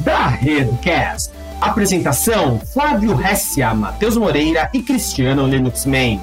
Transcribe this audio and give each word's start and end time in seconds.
da 0.00 0.26
Redcast. 0.26 1.32
Apresentação: 1.60 2.60
Flávio 2.72 3.18
Hessia, 3.20 3.74
Matheus 3.74 4.16
Moreira 4.16 4.70
e 4.72 4.82
Cristiano 4.82 5.46
Linuxman. 5.46 6.20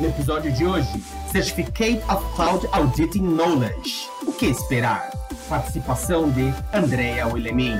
No 0.00 0.08
episódio 0.08 0.52
de 0.52 0.64
hoje, 0.64 0.88
Certificate 1.30 2.00
of 2.10 2.24
Cloud 2.34 2.66
Auditing 2.72 3.34
Knowledge. 3.34 4.08
O 4.26 4.32
que 4.32 4.46
esperar? 4.46 5.10
Participação 5.48 6.30
de 6.30 6.52
Andrea 6.72 7.26
Willemin. 7.26 7.76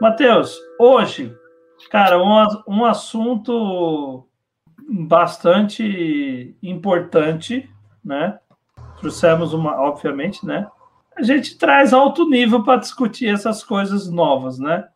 Matheus, 0.00 0.56
hoje, 0.78 1.36
cara, 1.90 2.22
um, 2.22 2.46
um 2.68 2.84
assunto 2.84 4.26
bastante 4.88 6.56
importante, 6.62 7.68
né? 8.04 8.38
Trouxemos 9.00 9.52
uma, 9.52 9.80
obviamente, 9.80 10.44
né? 10.46 10.68
A 11.16 11.22
gente 11.22 11.56
traz 11.56 11.92
alto 11.92 12.28
nível 12.28 12.62
para 12.62 12.78
discutir 12.80 13.28
essas 13.32 13.64
coisas 13.64 14.10
novas, 14.10 14.58
né? 14.58 14.86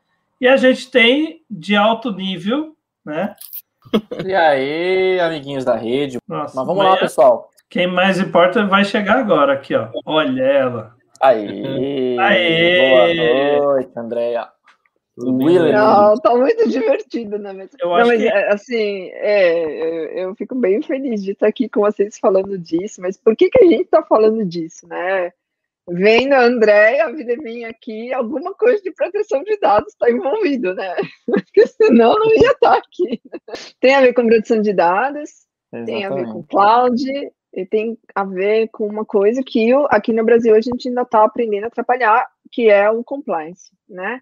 E 0.41 0.47
a 0.47 0.57
gente 0.57 0.91
tem 0.91 1.43
de 1.51 1.75
alto 1.77 2.13
nível, 2.13 2.77
né? 3.05 3.35
E 4.25 4.35
aí, 4.35 5.19
amiguinhos 5.21 5.65
da 5.65 5.75
rede. 5.75 6.19
Nossa, 6.29 6.55
Mas 6.57 6.67
vamos 6.67 6.85
lá, 6.85 6.97
pessoal. 6.99 7.51
Quem 7.69 7.87
mais 7.87 8.19
importa 8.21 8.65
vai 8.67 8.85
chegar 8.85 9.17
agora 9.19 9.55
aqui, 9.55 9.75
ó. 9.75 9.89
Olha 10.05 10.43
ela. 10.43 10.95
Aí. 11.21 12.17
Aê! 12.19 13.57
Boa 13.59 13.75
noite, 13.75 13.91
Andréia. 13.97 14.49
William. 15.19 15.73
Não, 15.73 16.15
tá 16.16 16.35
muito 16.35 16.69
divertido, 16.69 17.39
né? 17.39 17.52
Mas, 17.52 17.71
Eu 17.80 17.89
não, 17.89 17.95
acho 17.97 18.07
mas 18.09 18.21
que- 18.23 18.29
é, 18.29 18.52
assim, 18.52 19.11
é, 19.13 19.65
eu, 19.83 20.29
eu 20.29 20.35
fico 20.35 20.55
bem 20.55 20.80
feliz 20.83 21.23
de 21.23 21.33
estar 21.33 21.47
aqui 21.49 21.69
com 21.69 21.80
vocês 21.80 22.19
falando 22.19 22.57
disso, 22.59 23.01
mas 23.02 23.16
por 23.16 23.35
que, 23.37 23.51
que 23.51 23.63
a 23.63 23.66
gente 23.66 23.85
tá 23.87 24.02
falando 24.02 24.45
disso, 24.45 24.87
né? 24.89 25.33
Vendo 25.93 26.35
a 26.35 26.45
Andréia, 26.45 27.07
a 27.07 27.12
vida 27.12 27.37
minha 27.37 27.69
aqui, 27.69 28.12
alguma 28.12 28.55
coisa 28.55 28.80
de 28.83 28.93
proteção 28.93 29.43
de 29.43 29.59
dados 29.59 29.93
está 29.93 30.10
envolvido, 30.10 30.74
né? 30.74 30.95
Porque 31.27 31.66
senão 31.66 32.15
não 32.15 32.33
ia 32.35 32.52
estar 32.52 32.77
aqui. 32.77 33.21
Tem 33.80 33.95
a 33.95 34.01
ver 34.01 34.15
com 34.15 34.27
proteção 34.27 34.61
de 34.61 34.73
dados, 34.73 35.30
tem 35.87 36.05
a 36.05 36.11
ver 36.11 36.24
com 36.27 36.41
Exatamente. 36.41 36.49
cloud 36.49 37.33
e 37.52 37.66
tem 37.66 37.99
a 38.15 38.24
ver 38.24 38.68
com 38.68 38.87
uma 38.87 39.05
coisa 39.05 39.43
que 39.45 39.68
eu, 39.68 39.87
aqui 39.91 40.13
no 40.13 40.24
Brasil 40.24 40.55
a 40.55 40.61
gente 40.61 40.88
ainda 40.88 41.02
está 41.02 41.24
aprendendo 41.24 41.66
a 41.66 41.71
trabalhar, 41.71 42.29
que 42.52 42.71
é 42.71 42.88
o 42.91 43.02
compliance, 43.02 43.71
né? 43.88 44.21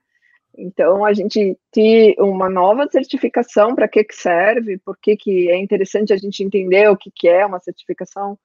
Então 0.57 1.05
a 1.05 1.13
gente 1.13 1.57
tem 1.71 2.17
uma 2.19 2.49
nova 2.49 2.89
certificação 2.91 3.75
para 3.75 3.87
que 3.87 4.03
que 4.03 4.15
serve, 4.15 4.79
por 4.79 4.97
que 4.99 5.17
que 5.17 5.51
é 5.51 5.57
interessante 5.57 6.13
a 6.13 6.17
gente 6.17 6.43
entender 6.43 6.91
o 6.91 6.97
que 6.97 7.11
que 7.15 7.29
é 7.29 7.45
uma 7.45 7.61
certificação, 7.61 8.39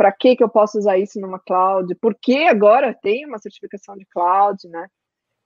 para 0.00 0.10
que 0.10 0.34
que 0.34 0.42
eu 0.42 0.48
posso 0.48 0.78
usar 0.78 0.96
isso 0.96 1.20
numa 1.20 1.38
cloud, 1.38 1.94
por 1.96 2.14
que 2.14 2.48
agora 2.48 2.96
tem 3.02 3.26
uma 3.26 3.38
certificação 3.38 3.94
de 3.98 4.06
cloud, 4.06 4.66
né? 4.66 4.88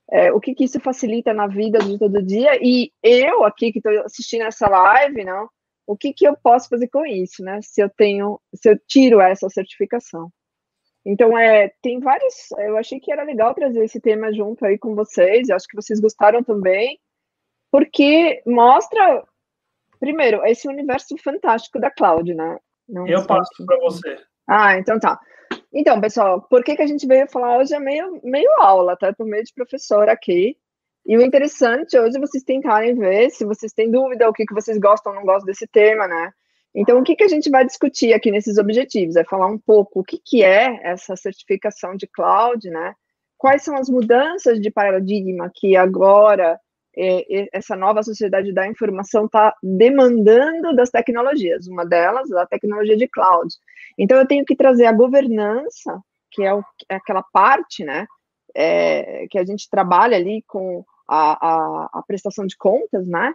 É, 0.09 0.33
o 0.33 0.39
que 0.39 0.55
que 0.55 0.63
isso 0.63 0.79
facilita 0.79 1.35
na 1.35 1.49
vida 1.49 1.81
de 1.81 1.99
todo 1.99 2.23
dia 2.23 2.53
e 2.63 2.93
eu 3.03 3.43
aqui 3.43 3.73
que 3.73 3.81
estou 3.81 3.93
assistindo 4.05 4.43
essa 4.45 4.69
live, 4.69 5.25
não? 5.25 5.49
o 5.87 5.97
que, 5.97 6.13
que 6.13 6.25
eu 6.25 6.37
posso 6.37 6.69
fazer 6.69 6.89
com 6.89 7.05
isso, 7.05 7.43
né? 7.43 7.61
Se 7.63 7.81
eu 7.81 7.91
tenho, 7.91 8.41
se 8.55 8.71
eu 8.71 8.79
tiro 8.87 9.21
essa 9.21 9.49
certificação. 9.49 10.31
Então, 11.05 11.37
é, 11.37 11.71
tem 11.83 11.99
vários. 11.99 12.51
Eu 12.53 12.79
achei 12.79 12.99
que 12.99 13.13
era 13.13 13.25
legal 13.25 13.55
trazer 13.55 13.85
esse 13.85 14.01
tema 14.01 14.33
junto 14.33 14.65
aí 14.65 14.79
com 14.79 14.95
vocês. 14.95 15.49
Eu 15.49 15.57
acho 15.57 15.67
que 15.67 15.77
vocês 15.77 16.01
gostaram 16.01 16.45
também, 16.45 16.99
porque 17.73 18.41
mostra, 18.47 19.23
primeiro, 20.01 20.45
esse 20.47 20.67
universo 20.67 21.17
fantástico 21.19 21.79
da 21.79 21.91
cloud, 21.91 22.33
né? 22.33 22.59
Não 22.89 23.07
Eu 23.07 23.27
passo 23.27 23.67
para 23.67 23.79
você. 23.81 24.17
Ah, 24.47 24.79
então 24.79 24.99
tá. 24.99 25.19
Então, 25.73 26.01
pessoal, 26.01 26.43
por 26.43 26.63
que, 26.63 26.77
que 26.77 26.83
a 26.83 26.87
gente 26.87 27.07
veio 27.07 27.29
falar 27.29 27.59
hoje 27.59 27.75
é 27.75 27.81
meio, 27.81 28.21
meio 28.23 28.51
aula, 28.61 28.97
tá? 28.97 29.13
Por 29.13 29.27
meio 29.27 29.43
de 29.45 29.53
professor 29.53 30.09
aqui. 30.09 30.57
E 31.07 31.17
o 31.17 31.23
interessante 31.23 31.99
hoje 31.99 32.17
é 32.17 32.21
vocês 32.21 32.43
tentarem 32.43 32.95
ver 32.95 33.31
se 33.31 33.45
vocês 33.45 33.73
têm 33.73 33.91
dúvida, 33.91 34.29
o 34.29 34.33
que, 34.33 34.47
que 34.47 34.55
vocês 34.55 34.79
gostam 34.79 35.13
ou 35.13 35.19
não 35.19 35.27
gostam 35.27 35.47
desse 35.47 35.67
tema, 35.67 36.07
né? 36.09 36.33
Então, 36.75 36.99
o 36.99 37.05
que, 37.05 37.15
que 37.15 37.25
a 37.25 37.29
gente 37.29 37.51
vai 37.51 37.65
discutir 37.65 38.13
aqui 38.13 38.31
nesses 38.31 38.59
objetivos? 38.59 39.17
É 39.17 39.25
falar 39.25 39.47
um 39.47 39.59
pouco 39.59 40.01
o 40.01 40.05
que, 40.05 40.19
que 40.25 40.43
é 40.43 40.81
essa 40.83 41.15
certificação 41.15 41.95
de 41.97 42.07
cloud, 42.07 42.69
né? 42.69 42.95
Quais 43.37 43.63
são 43.63 43.77
as 43.77 43.89
mudanças 43.89 44.61
de 44.61 44.71
paradigma 44.71 45.51
que 45.55 45.77
agora 45.77 46.59
eh, 46.97 47.49
essa 47.53 47.77
nova 47.77 48.03
sociedade 48.03 48.53
da 48.53 48.67
informação 48.67 49.27
está 49.27 49.55
demandando 49.63 50.75
das 50.75 50.91
tecnologias? 50.91 51.67
Uma 51.67 51.85
delas, 51.85 52.31
a 52.33 52.47
tecnologia 52.47 52.97
de 52.97 53.09
cloud. 53.09 53.53
Então, 53.99 54.19
eu 54.19 54.27
tenho 54.27 54.45
que 54.45 54.57
trazer 54.57 54.87
a 54.87 54.93
governança, 54.93 56.01
que 56.31 56.43
é, 56.43 56.53
o- 56.55 56.65
é 56.89 56.97
aquela 56.97 57.23
parte, 57.23 57.85
né, 57.85 58.07
é, 58.55 59.27
que 59.31 59.39
a 59.39 59.45
gente 59.45 59.69
trabalha 59.71 60.17
ali 60.17 60.43
com 60.47 60.85
a, 61.09 61.33
a, 61.49 61.91
a 61.95 62.03
prestação 62.07 62.47
de 62.47 62.57
contas, 62.57 63.07
né, 63.07 63.33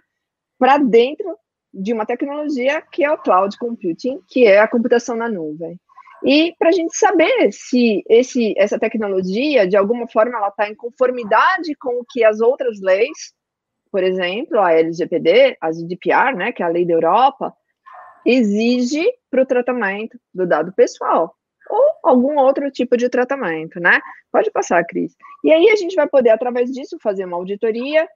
para 0.58 0.78
dentro 0.78 1.38
de 1.74 1.94
uma 1.94 2.06
tecnologia 2.06 2.82
que 2.82 3.04
é 3.04 3.12
o 3.12 3.18
cloud 3.18 3.58
computing, 3.58 4.20
que 4.28 4.46
é 4.46 4.60
a 4.60 4.68
computação 4.68 5.16
na 5.16 5.30
nuvem. 5.30 5.80
E 6.24 6.54
para 6.60 6.70
a 6.70 6.72
gente 6.72 6.98
saber 6.98 7.52
se 7.54 8.04
esse, 8.10 8.54
essa 8.58 8.78
tecnologia, 8.78 9.66
de 9.68 9.78
alguma 9.78 10.08
forma, 10.08 10.36
ela 10.38 10.50
está 10.50 10.70
em 10.70 10.76
conformidade 10.76 11.74
com 11.76 12.02
o 12.02 12.06
que 12.10 12.24
as 12.26 12.42
outras 12.42 12.82
leis, 12.82 13.34
por 13.92 14.04
exemplo, 14.04 14.60
a 14.60 14.74
LGPD, 14.74 15.58
a 15.60 15.72
GDPR, 15.72 16.36
né, 16.36 16.52
que 16.52 16.62
é 16.62 16.66
a 16.66 16.70
lei 16.70 16.86
da 16.86 16.94
Europa, 16.94 17.54
exige 18.26 19.06
para 19.30 19.42
o 19.42 19.46
tratamento 19.46 20.20
do 20.34 20.46
dado 20.46 20.72
pessoal 20.74 21.36
ou 21.70 21.84
algum 22.04 22.38
outro 22.40 22.70
tipo 22.72 22.98
de 22.98 23.08
tratamento, 23.10 23.80
né? 23.80 24.02
Pode 24.32 24.50
passar, 24.52 24.84
Cris. 24.86 25.16
E 25.44 25.52
aí 25.52 25.70
a 25.70 25.76
gente 25.76 25.96
vai 25.96 26.08
poder, 26.08 26.32
através 26.32 26.72
disso, 26.72 26.98
fazer 27.02 27.26
uma 27.26 27.38
auditoria 27.38 28.08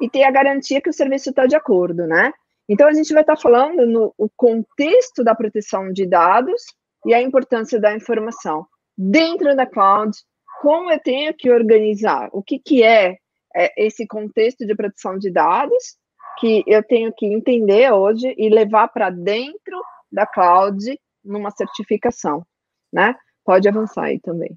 e 0.00 0.08
ter 0.08 0.24
a 0.24 0.30
garantia 0.30 0.80
que 0.80 0.88
o 0.88 0.92
serviço 0.92 1.30
está 1.30 1.46
de 1.46 1.54
acordo, 1.54 2.06
né? 2.06 2.32
Então 2.68 2.88
a 2.88 2.92
gente 2.92 3.12
vai 3.12 3.22
estar 3.22 3.36
falando 3.36 3.86
no 3.86 4.14
o 4.16 4.28
contexto 4.34 5.22
da 5.22 5.34
proteção 5.34 5.92
de 5.92 6.06
dados 6.06 6.62
e 7.04 7.12
a 7.12 7.20
importância 7.20 7.78
da 7.78 7.94
informação 7.94 8.66
dentro 8.96 9.54
da 9.54 9.66
cloud, 9.66 10.16
como 10.60 10.90
eu 10.90 10.98
tenho 10.98 11.34
que 11.34 11.50
organizar, 11.50 12.30
o 12.32 12.42
que, 12.42 12.58
que 12.58 12.82
é, 12.82 13.16
é 13.54 13.72
esse 13.76 14.06
contexto 14.06 14.66
de 14.66 14.74
proteção 14.74 15.18
de 15.18 15.30
dados 15.30 15.96
que 16.38 16.64
eu 16.66 16.82
tenho 16.82 17.12
que 17.12 17.26
entender 17.26 17.92
hoje 17.92 18.34
e 18.36 18.48
levar 18.48 18.88
para 18.88 19.10
dentro 19.10 19.82
da 20.10 20.26
cloud 20.26 20.98
numa 21.24 21.50
certificação, 21.50 22.44
né? 22.92 23.14
Pode 23.44 23.68
avançar 23.68 24.04
aí 24.04 24.20
também. 24.20 24.56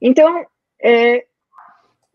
Então, 0.00 0.44
é, 0.82 1.24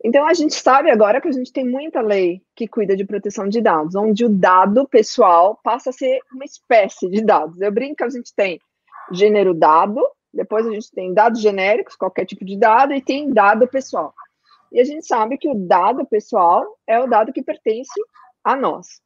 então 0.04 0.26
a 0.26 0.34
gente 0.34 0.54
sabe 0.54 0.90
agora 0.90 1.20
que 1.20 1.28
a 1.28 1.32
gente 1.32 1.52
tem 1.52 1.64
muita 1.64 2.00
lei 2.00 2.42
que 2.54 2.68
cuida 2.68 2.94
de 2.94 3.04
proteção 3.04 3.48
de 3.48 3.60
dados, 3.60 3.94
onde 3.94 4.24
o 4.24 4.28
dado 4.28 4.86
pessoal 4.86 5.58
passa 5.62 5.90
a 5.90 5.92
ser 5.92 6.20
uma 6.32 6.44
espécie 6.44 7.08
de 7.08 7.22
dados. 7.22 7.60
Eu 7.60 7.72
brinco 7.72 7.96
que 7.96 8.04
a 8.04 8.10
gente 8.10 8.34
tem 8.34 8.60
gênero 9.10 9.54
dado, 9.54 10.06
depois 10.32 10.66
a 10.66 10.70
gente 10.70 10.90
tem 10.92 11.12
dados 11.12 11.40
genéricos, 11.40 11.96
qualquer 11.96 12.26
tipo 12.26 12.44
de 12.44 12.56
dado, 12.56 12.92
e 12.92 13.00
tem 13.00 13.32
dado 13.32 13.66
pessoal. 13.66 14.14
E 14.72 14.80
a 14.80 14.84
gente 14.84 15.06
sabe 15.06 15.38
que 15.38 15.48
o 15.48 15.54
dado 15.54 16.06
pessoal 16.06 16.64
é 16.86 17.00
o 17.00 17.06
dado 17.06 17.32
que 17.32 17.42
pertence 17.42 18.00
a 18.44 18.54
nós, 18.54 19.00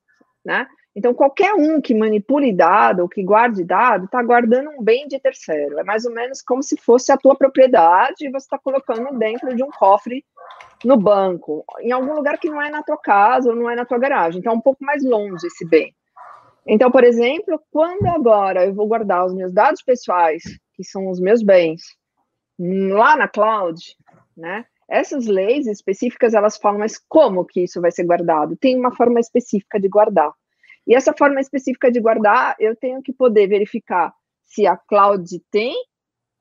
né? 0.44 0.66
Então, 0.94 1.14
qualquer 1.14 1.54
um 1.54 1.80
que 1.80 1.94
manipule 1.94 2.52
dado 2.52 3.00
ou 3.00 3.08
que 3.08 3.22
guarde 3.22 3.64
dado, 3.64 4.04
está 4.04 4.22
guardando 4.22 4.70
um 4.70 4.82
bem 4.82 5.08
de 5.08 5.18
terceiro. 5.18 5.78
É 5.78 5.84
mais 5.84 6.04
ou 6.04 6.12
menos 6.12 6.42
como 6.42 6.62
se 6.62 6.76
fosse 6.76 7.10
a 7.10 7.16
tua 7.16 7.34
propriedade 7.34 8.26
e 8.26 8.30
você 8.30 8.44
está 8.44 8.58
colocando 8.58 9.18
dentro 9.18 9.54
de 9.56 9.64
um 9.64 9.70
cofre 9.70 10.22
no 10.84 10.96
banco, 10.98 11.64
em 11.80 11.92
algum 11.92 12.14
lugar 12.14 12.38
que 12.38 12.50
não 12.50 12.60
é 12.60 12.68
na 12.68 12.82
tua 12.82 12.98
casa 12.98 13.48
ou 13.48 13.56
não 13.56 13.70
é 13.70 13.74
na 13.74 13.86
tua 13.86 13.98
garagem. 13.98 14.40
Então, 14.40 14.52
é 14.52 14.56
um 14.56 14.60
pouco 14.60 14.84
mais 14.84 15.02
longe 15.02 15.46
esse 15.46 15.66
bem. 15.66 15.94
Então, 16.66 16.90
por 16.90 17.04
exemplo, 17.04 17.58
quando 17.70 18.06
agora 18.06 18.66
eu 18.66 18.74
vou 18.74 18.86
guardar 18.86 19.24
os 19.24 19.34
meus 19.34 19.52
dados 19.52 19.82
pessoais, 19.82 20.42
que 20.74 20.84
são 20.84 21.08
os 21.08 21.18
meus 21.18 21.42
bens, 21.42 21.82
lá 22.58 23.16
na 23.16 23.26
cloud, 23.26 23.80
né? 24.36 24.64
Essas 24.92 25.24
leis 25.26 25.66
específicas, 25.66 26.34
elas 26.34 26.58
falam, 26.58 26.80
mas 26.80 26.98
como 27.08 27.46
que 27.46 27.62
isso 27.62 27.80
vai 27.80 27.90
ser 27.90 28.04
guardado? 28.04 28.58
Tem 28.58 28.78
uma 28.78 28.94
forma 28.94 29.18
específica 29.18 29.80
de 29.80 29.88
guardar. 29.88 30.30
E 30.86 30.94
essa 30.94 31.14
forma 31.16 31.40
específica 31.40 31.90
de 31.90 31.98
guardar, 31.98 32.54
eu 32.58 32.76
tenho 32.76 33.00
que 33.00 33.10
poder 33.10 33.46
verificar 33.46 34.12
se 34.44 34.66
a 34.66 34.76
cloud 34.76 35.24
tem 35.50 35.74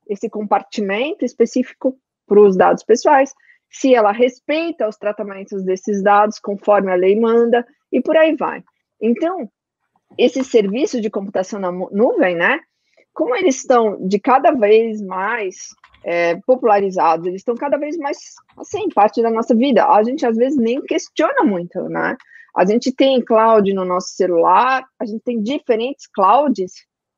esse 0.05 0.29
compartimento 0.29 1.23
específico 1.23 1.97
para 2.27 2.41
os 2.41 2.57
dados 2.57 2.83
pessoais, 2.83 3.33
se 3.69 3.95
ela 3.95 4.11
respeita 4.11 4.85
os 4.85 4.97
tratamentos 4.97 5.63
desses 5.63 6.03
dados 6.03 6.37
conforme 6.37 6.91
a 6.91 6.95
lei 6.95 7.17
manda, 7.17 7.65
e 7.89 8.01
por 8.01 8.17
aí 8.17 8.35
vai. 8.35 8.61
Então, 8.99 9.49
esse 10.17 10.43
serviço 10.43 10.99
de 10.99 11.09
computação 11.09 11.57
na 11.57 11.71
nuvem, 11.71 12.35
né? 12.35 12.59
Como 13.13 13.33
eles 13.33 13.59
estão 13.59 14.05
de 14.05 14.19
cada 14.19 14.51
vez 14.51 15.01
mais 15.01 15.69
é, 16.03 16.35
popularizados, 16.47 17.27
eles 17.27 17.41
estão 17.41 17.55
cada 17.55 17.77
vez 17.77 17.97
mais, 17.97 18.17
assim, 18.57 18.89
parte 18.89 19.21
da 19.21 19.29
nossa 19.29 19.55
vida. 19.55 19.85
A 19.85 20.03
gente 20.03 20.25
às 20.25 20.35
vezes 20.35 20.57
nem 20.57 20.81
questiona 20.81 21.43
muito, 21.43 21.81
né? 21.89 22.15
A 22.55 22.65
gente 22.65 22.91
tem 22.91 23.23
cloud 23.23 23.71
no 23.73 23.85
nosso 23.85 24.09
celular, 24.09 24.83
a 24.99 25.05
gente 25.05 25.21
tem 25.23 25.41
diferentes 25.41 26.07
clouds, 26.07 26.71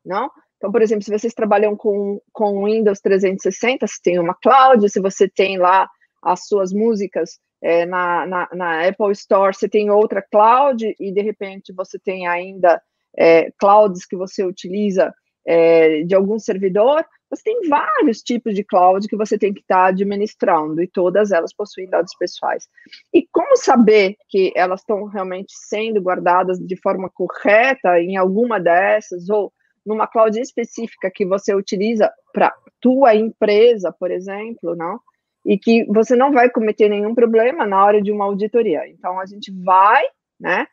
não? 0.05 0.29
Então, 0.57 0.71
por 0.71 0.81
exemplo, 0.81 1.03
se 1.03 1.11
vocês 1.11 1.33
trabalham 1.33 1.75
com, 1.75 2.21
com 2.31 2.65
Windows 2.65 2.99
360, 3.01 3.85
você 3.85 3.99
tem 4.01 4.19
uma 4.19 4.33
cloud, 4.33 4.87
se 4.89 4.99
você 5.01 5.27
tem 5.27 5.57
lá 5.57 5.89
as 6.21 6.47
suas 6.47 6.71
músicas 6.71 7.37
é, 7.61 7.85
na, 7.85 8.25
na, 8.25 8.49
na, 8.53 8.87
Apple 8.87 9.11
Store, 9.11 9.53
você 9.53 9.67
tem 9.67 9.89
outra 9.89 10.21
cloud 10.21 10.95
e 10.99 11.11
de 11.11 11.21
repente 11.21 11.73
você 11.73 11.99
tem 11.99 12.27
ainda 12.27 12.81
é, 13.17 13.51
clouds 13.57 14.05
que 14.05 14.15
você 14.15 14.45
utiliza 14.45 15.13
é, 15.45 16.03
de 16.03 16.15
algum 16.15 16.39
servidor, 16.39 17.05
você 17.35 17.43
tem 17.43 17.67
vários 17.67 18.21
tipos 18.21 18.53
de 18.53 18.63
cloud 18.63 19.07
que 19.07 19.17
você 19.17 19.37
tem 19.37 19.53
que 19.53 19.61
estar 19.61 19.75
tá 19.75 19.85
administrando 19.87 20.81
e 20.81 20.87
todas 20.87 21.31
elas 21.31 21.53
possuem 21.53 21.89
dados 21.89 22.13
pessoais. 22.15 22.67
E 23.13 23.27
como 23.31 23.57
saber 23.57 24.15
que 24.29 24.53
elas 24.55 24.81
estão 24.81 25.05
realmente 25.05 25.53
sendo 25.55 25.99
guardadas 26.01 26.59
de 26.59 26.75
forma 26.77 27.09
correta 27.09 27.99
em 27.99 28.15
alguma 28.17 28.59
dessas 28.59 29.29
ou 29.29 29.51
numa 29.85 30.07
cloud 30.07 30.39
específica 30.39 31.11
que 31.13 31.25
você 31.25 31.53
utiliza 31.53 32.11
para 32.31 32.53
tua 32.79 33.15
empresa, 33.15 33.91
por 33.91 34.11
exemplo, 34.11 34.75
não? 34.75 34.99
E 35.45 35.57
que 35.57 35.83
você 35.85 36.15
não 36.15 36.31
vai 36.31 36.49
cometer 36.49 36.87
nenhum 36.87 37.13
problema 37.13 37.65
na 37.65 37.83
hora 37.83 38.01
de 38.01 38.11
uma 38.11 38.25
auditoria. 38.25 38.87
Então 38.87 39.19
a 39.19 39.25
gente 39.25 39.51
vai, 39.63 40.03
né, 40.39 40.67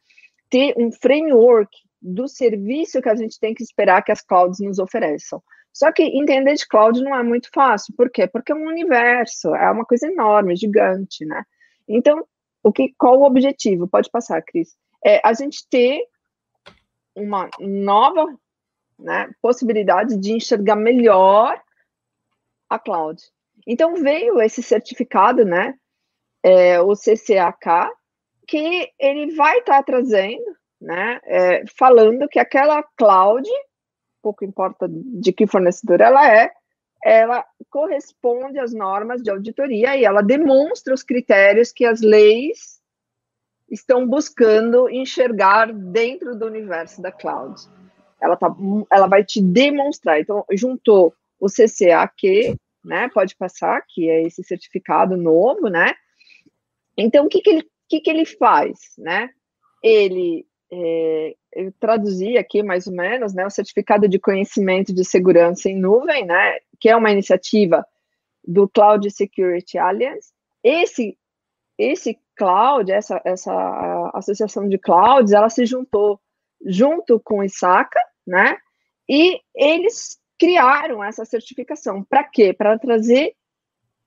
ter 0.48 0.74
um 0.76 0.92
framework 0.92 1.70
do 2.00 2.28
serviço 2.28 3.02
que 3.02 3.08
a 3.08 3.16
gente 3.16 3.38
tem 3.38 3.54
que 3.54 3.62
esperar 3.62 4.02
que 4.02 4.12
as 4.12 4.22
clouds 4.22 4.60
nos 4.60 4.78
ofereçam. 4.78 5.42
Só 5.72 5.92
que 5.92 6.02
entender 6.02 6.54
de 6.54 6.66
cloud 6.66 7.02
não 7.02 7.14
é 7.14 7.22
muito 7.22 7.48
fácil. 7.52 7.94
Por 7.96 8.10
quê? 8.10 8.26
Porque 8.26 8.52
é 8.52 8.54
um 8.54 8.66
universo, 8.66 9.54
é 9.54 9.70
uma 9.70 9.84
coisa 9.84 10.06
enorme, 10.06 10.56
gigante, 10.56 11.24
né? 11.24 11.44
Então, 11.88 12.26
o 12.62 12.72
que, 12.72 12.94
qual 12.98 13.18
o 13.18 13.24
objetivo? 13.24 13.88
Pode 13.88 14.10
passar, 14.10 14.42
Cris. 14.42 14.76
É 15.04 15.20
a 15.24 15.32
gente 15.32 15.66
ter 15.68 16.04
uma 17.14 17.48
nova 17.58 18.26
né, 18.98 19.30
possibilidade 19.40 20.16
de 20.16 20.32
enxergar 20.32 20.76
melhor 20.76 21.60
a 22.68 22.78
cloud. 22.78 23.20
Então, 23.66 23.94
veio 23.94 24.40
esse 24.40 24.62
certificado, 24.62 25.44
né, 25.44 25.74
é, 26.42 26.80
o 26.80 26.94
CCAK, 26.94 27.90
que 28.46 28.90
ele 28.98 29.34
vai 29.34 29.58
estar 29.58 29.76
tá 29.76 29.82
trazendo 29.82 30.60
né, 30.80 31.20
é, 31.24 31.64
falando 31.78 32.28
que 32.28 32.38
aquela 32.38 32.82
cloud, 32.96 33.48
pouco 34.22 34.44
importa 34.44 34.86
de 34.88 35.32
que 35.32 35.46
fornecedor 35.46 36.00
ela 36.00 36.28
é, 36.28 36.52
ela 37.02 37.44
corresponde 37.70 38.58
às 38.58 38.72
normas 38.74 39.22
de 39.22 39.30
auditoria 39.30 39.96
e 39.96 40.04
ela 40.04 40.22
demonstra 40.22 40.92
os 40.92 41.02
critérios 41.02 41.72
que 41.72 41.84
as 41.84 42.00
leis 42.00 42.80
estão 43.70 44.06
buscando 44.06 44.88
enxergar 44.90 45.72
dentro 45.72 46.36
do 46.36 46.46
universo 46.46 47.00
da 47.00 47.12
cloud. 47.12 47.60
Ela, 48.20 48.36
tá, 48.36 48.54
ela 48.92 49.06
vai 49.06 49.24
te 49.24 49.40
demonstrar. 49.40 50.20
Então, 50.20 50.44
juntou 50.52 51.14
o 51.38 51.48
CCAQ, 51.48 52.56
né? 52.84 53.08
Pode 53.14 53.34
passar, 53.36 53.82
que 53.88 54.10
é 54.10 54.22
esse 54.22 54.42
certificado 54.42 55.16
novo, 55.16 55.68
né? 55.68 55.94
Então, 56.96 57.24
o 57.24 57.28
que, 57.28 57.40
que, 57.40 57.50
ele, 57.50 57.70
que, 57.88 58.00
que 58.00 58.10
ele 58.10 58.26
faz, 58.26 58.78
né? 58.98 59.30
Ele 59.82 60.46
é, 60.70 61.34
eu 61.52 61.72
traduzi 61.78 62.38
aqui 62.38 62.62
mais 62.62 62.86
ou 62.86 62.92
menos, 62.92 63.34
né, 63.34 63.44
o 63.44 63.50
Certificado 63.50 64.08
de 64.08 64.18
Conhecimento 64.18 64.92
de 64.94 65.04
Segurança 65.04 65.68
em 65.68 65.76
Nuvem, 65.76 66.24
né, 66.24 66.58
que 66.78 66.88
é 66.88 66.96
uma 66.96 67.10
iniciativa 67.10 67.84
do 68.46 68.68
Cloud 68.68 69.10
Security 69.10 69.76
Alliance. 69.78 70.32
Esse, 70.62 71.18
esse 71.76 72.18
cloud, 72.36 72.90
essa, 72.90 73.20
essa 73.24 74.10
associação 74.14 74.68
de 74.68 74.78
clouds, 74.78 75.32
ela 75.32 75.48
se 75.48 75.66
juntou 75.66 76.20
junto 76.64 77.18
com 77.20 77.38
o 77.38 77.44
ISACA, 77.44 78.00
né, 78.26 78.56
e 79.08 79.40
eles 79.54 80.18
criaram 80.38 81.02
essa 81.02 81.24
certificação. 81.24 82.04
Para 82.04 82.24
quê? 82.24 82.52
Para 82.52 82.78
trazer 82.78 83.34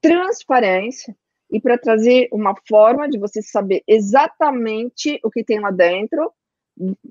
transparência 0.01 1.16
e 1.51 1.60
para 1.60 1.78
trazer 1.78 2.28
uma 2.31 2.56
forma 2.68 3.07
de 3.07 3.19
você 3.19 3.42
saber 3.42 3.84
exatamente 3.88 5.19
o 5.24 5.30
que 5.30 5.44
tem 5.44 5.60
lá 5.60 5.69
dentro 5.69 6.34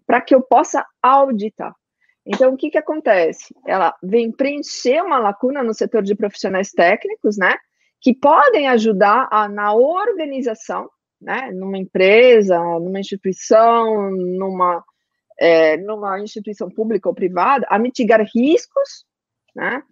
para 0.07 0.21
que 0.21 0.35
eu 0.35 0.43
possa 0.43 0.85
auditar. 1.03 1.75
Então, 2.25 2.55
o 2.55 2.57
que, 2.57 2.71
que 2.71 2.79
acontece? 2.79 3.55
Ela 3.67 3.95
vem 4.03 4.31
preencher 4.31 5.03
uma 5.03 5.19
lacuna 5.19 5.63
no 5.63 5.75
setor 5.75 6.03
de 6.03 6.15
profissionais 6.15 6.71
técnicos, 6.71 7.37
né? 7.37 7.55
Que 8.01 8.15
podem 8.15 8.69
ajudar 8.69 9.29
a, 9.31 9.49
na 9.49 9.75
organização, 9.75 10.89
né? 11.21 11.51
Numa 11.53 11.79
empresa, 11.79 12.59
numa 12.59 13.01
instituição, 13.01 14.11
numa, 14.11 14.85
é, 15.39 15.77
numa 15.79 16.21
instituição 16.21 16.71
pública 16.71 17.09
ou 17.09 17.15
privada, 17.15 17.67
a 17.69 17.79
mitigar 17.79 18.25
riscos, 18.35 19.05
né? 19.55 19.83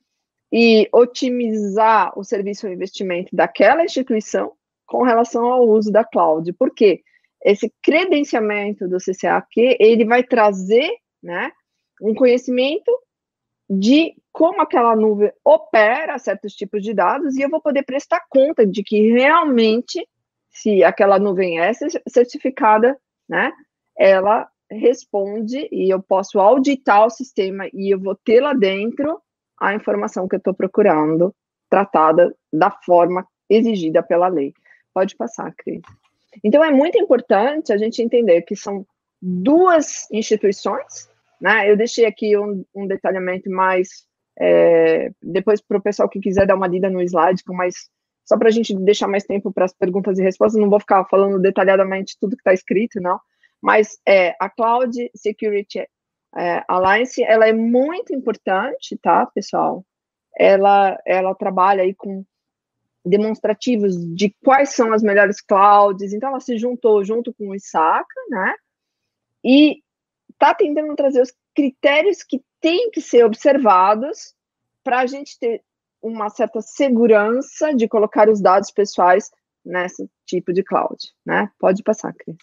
E 0.53 0.89
otimizar 0.93 2.17
o 2.17 2.23
serviço 2.23 2.67
ou 2.67 2.73
investimento 2.73 3.35
daquela 3.35 3.85
instituição 3.85 4.53
com 4.87 5.03
relação 5.03 5.45
ao 5.47 5.69
uso 5.69 5.91
da 5.91 6.05
cloud. 6.05 6.53
Por 6.53 6.73
quê? 6.75 7.03
Esse 7.45 7.73
credenciamento 7.83 8.87
do 8.89 8.99
CCAQ, 8.99 9.77
ele 9.79 10.05
vai 10.05 10.23
trazer, 10.23 10.91
né, 11.23 11.51
um 12.03 12.15
conhecimento 12.15 12.91
de 13.69 14.15
como 14.33 14.61
aquela 14.61 14.97
nuvem 14.97 15.33
opera 15.45 16.19
certos 16.19 16.55
tipos 16.55 16.83
de 16.83 16.93
dados 16.93 17.37
e 17.37 17.43
eu 17.43 17.49
vou 17.49 17.61
poder 17.61 17.85
prestar 17.85 18.25
conta 18.29 18.67
de 18.67 18.83
que 18.83 19.13
realmente, 19.13 20.07
se 20.51 20.83
aquela 20.83 21.19
nuvem 21.19 21.61
é 21.61 21.71
certificada, 22.09 22.99
né, 23.29 23.53
ela 23.97 24.49
responde 24.71 25.69
e 25.71 25.93
eu 25.93 26.01
posso 26.03 26.39
auditar 26.39 27.07
o 27.07 27.11
sistema 27.11 27.69
e 27.73 27.93
eu 27.95 28.01
vou 28.01 28.15
ter 28.15 28.41
lá 28.41 28.53
dentro 28.55 29.21
a 29.61 29.75
informação 29.75 30.27
que 30.27 30.37
eu 30.37 30.39
estou 30.39 30.55
procurando, 30.55 31.35
tratada 31.69 32.35
da 32.53 32.71
forma 32.71 33.27
exigida 33.49 34.03
pela 34.03 34.29
lei. 34.29 34.53
Pode 34.95 35.17
passar, 35.17 35.53
Cris. 35.57 35.83
Então, 36.45 36.65
é 36.65 36.71
muito 36.71 36.99
importante 36.99 37.73
a 37.73 37.77
gente 37.77 38.03
entender 38.03 38.43
que 38.43 38.55
são 38.55 38.87
duas 39.21 40.11
instituições, 40.11 41.09
né? 41.41 41.71
Eu 41.71 41.77
deixei 41.77 42.05
aqui 42.07 42.37
um, 42.37 42.65
um 42.75 42.87
detalhamento 42.87 43.51
mais, 43.51 44.07
é, 44.39 45.11
depois 45.23 45.61
para 45.61 45.79
o 45.79 45.83
pessoal 45.83 46.09
que 46.09 46.21
quiser 46.21 46.47
dar 46.47 46.57
uma 46.57 46.69
lida 46.69 46.89
no 46.89 47.03
slide, 47.03 47.43
mais, 47.49 47.91
só 48.25 48.39
para 48.39 48.49
a 48.49 48.53
gente 48.53 48.75
deixar 48.75 49.09
mais 49.09 49.25
tempo 49.25 49.53
para 49.53 49.65
as 49.65 49.73
perguntas 49.73 50.19
e 50.19 50.23
respostas, 50.23 50.61
não 50.61 50.71
vou 50.71 50.81
ficar 50.81 51.05
falando 51.07 51.41
detalhadamente 51.41 52.17
tudo 52.21 52.37
que 52.37 52.41
está 52.41 52.53
escrito, 52.53 53.01
não, 53.01 53.19
mas 53.61 53.99
é, 54.07 54.35
a 54.41 54.49
Cloud 54.49 55.11
Security 55.15 55.87
é, 56.37 56.65
Alliance, 56.69 57.23
ela 57.23 57.49
é 57.49 57.53
muito 57.53 58.15
importante, 58.15 58.97
tá, 59.03 59.27
pessoal? 59.27 59.85
Ela, 60.39 60.99
ela 61.05 61.35
trabalha 61.35 61.83
aí 61.83 61.95
com 61.95 62.25
demonstrativos 63.05 63.97
de 64.15 64.35
quais 64.45 64.71
são 64.71 64.93
as 64.93 65.03
melhores 65.03 65.41
clouds. 65.41 66.13
Então, 66.13 66.31
ela 66.31 66.41
se 66.41 66.59
juntou 66.59 67.05
junto 67.05 67.33
com 67.33 67.49
o 67.49 67.55
Isaka, 67.55 68.15
né? 68.29 68.55
E 69.45 69.83
está 70.31 70.55
tentando 70.55 70.95
trazer 70.95 71.23
os 71.23 71.33
critérios 71.55 72.23
que 72.23 72.43
têm 72.61 72.91
que 72.91 73.01
ser 73.01 73.25
observados 73.25 74.35
para 74.83 75.01
a 75.01 75.07
gente 75.07 75.39
ter 75.39 75.63
uma 76.03 76.31
certa 76.31 76.61
segurança 76.61 77.75
de 77.75 77.87
colocar 77.87 78.29
os 78.29 78.41
dados 78.41 78.71
pessoais 78.71 79.31
nesse 79.65 80.09
tipo 80.25 80.53
de 80.53 80.63
cloud, 80.63 80.97
né? 81.25 81.51
Pode 81.59 81.83
passar, 81.83 82.15
Cris. 82.15 82.37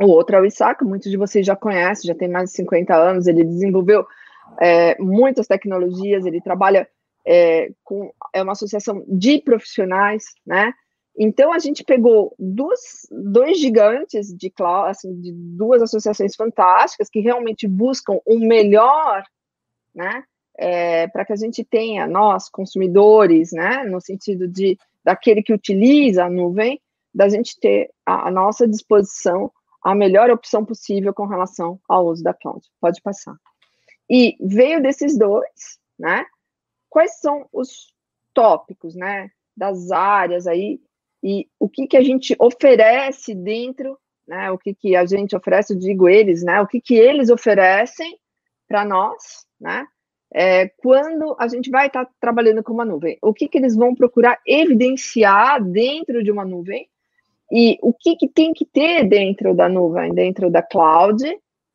O 0.00 0.06
outro 0.06 0.36
é 0.36 0.40
o 0.40 0.44
Isaka, 0.44 0.84
muitos 0.84 1.10
de 1.10 1.16
vocês 1.16 1.46
já 1.46 1.54
conhecem, 1.54 2.08
já 2.08 2.14
tem 2.14 2.28
mais 2.28 2.50
de 2.50 2.56
50 2.56 2.94
anos, 2.94 3.26
ele 3.26 3.44
desenvolveu 3.44 4.04
é, 4.60 5.00
muitas 5.00 5.46
tecnologias, 5.46 6.26
ele 6.26 6.40
trabalha 6.40 6.88
é, 7.24 7.70
com, 7.84 8.12
é 8.32 8.42
uma 8.42 8.52
associação 8.52 9.04
de 9.08 9.40
profissionais, 9.40 10.24
né? 10.46 10.72
Então 11.18 11.52
a 11.52 11.58
gente 11.58 11.84
pegou 11.84 12.34
duas, 12.38 12.80
dois 13.10 13.58
gigantes 13.58 14.34
de 14.34 14.52
assim, 14.86 15.20
de 15.20 15.32
duas 15.32 15.82
associações 15.82 16.34
fantásticas 16.34 17.10
que 17.10 17.20
realmente 17.20 17.68
buscam 17.68 18.18
o 18.24 18.38
melhor, 18.38 19.22
né? 19.94 20.24
É, 20.58 21.08
para 21.08 21.24
que 21.24 21.32
a 21.32 21.36
gente 21.36 21.64
tenha 21.64 22.06
nós 22.06 22.48
consumidores, 22.48 23.52
né? 23.52 23.84
No 23.84 24.00
sentido 24.00 24.48
de 24.48 24.78
daquele 25.04 25.42
que 25.42 25.52
utiliza 25.52 26.24
a 26.24 26.30
nuvem, 26.30 26.80
da 27.14 27.28
gente 27.28 27.58
ter 27.58 27.90
à 28.06 28.30
nossa 28.30 28.66
disposição 28.66 29.52
a 29.84 29.94
melhor 29.94 30.30
opção 30.30 30.64
possível 30.64 31.12
com 31.12 31.26
relação 31.26 31.78
ao 31.88 32.06
uso 32.06 32.22
da 32.22 32.32
cloud. 32.32 32.64
Pode 32.80 33.02
passar. 33.02 33.34
E 34.08 34.36
veio 34.40 34.80
desses 34.80 35.18
dois, 35.18 35.78
né? 35.98 36.24
Quais 36.92 37.18
são 37.18 37.46
os 37.50 37.90
tópicos, 38.34 38.94
né, 38.94 39.30
das 39.56 39.90
áreas 39.90 40.46
aí 40.46 40.78
e 41.22 41.48
o 41.58 41.68
que 41.68 41.86
que 41.86 41.96
a 41.96 42.02
gente 42.02 42.36
oferece 42.38 43.34
dentro, 43.34 43.98
né, 44.28 44.50
o 44.50 44.58
que 44.58 44.74
que 44.74 44.94
a 44.94 45.06
gente 45.06 45.34
oferece, 45.34 45.74
digo 45.74 46.06
eles, 46.06 46.42
né, 46.42 46.60
o 46.60 46.66
que 46.66 46.82
que 46.82 46.94
eles 46.94 47.30
oferecem 47.30 48.18
para 48.68 48.84
nós, 48.84 49.46
né, 49.58 49.86
é, 50.34 50.68
quando 50.68 51.34
a 51.38 51.48
gente 51.48 51.70
vai 51.70 51.86
estar 51.86 52.04
tá 52.04 52.12
trabalhando 52.20 52.62
com 52.62 52.74
uma 52.74 52.84
nuvem, 52.84 53.16
o 53.22 53.32
que 53.32 53.48
que 53.48 53.56
eles 53.56 53.74
vão 53.74 53.94
procurar 53.94 54.38
evidenciar 54.46 55.64
dentro 55.64 56.22
de 56.22 56.30
uma 56.30 56.44
nuvem 56.44 56.86
e 57.50 57.78
o 57.80 57.92
que 57.92 58.16
que 58.16 58.28
tem 58.28 58.52
que 58.52 58.66
ter 58.66 59.08
dentro 59.08 59.54
da 59.54 59.68
nuvem, 59.68 60.12
dentro 60.12 60.50
da 60.50 60.62
cloud, 60.62 61.22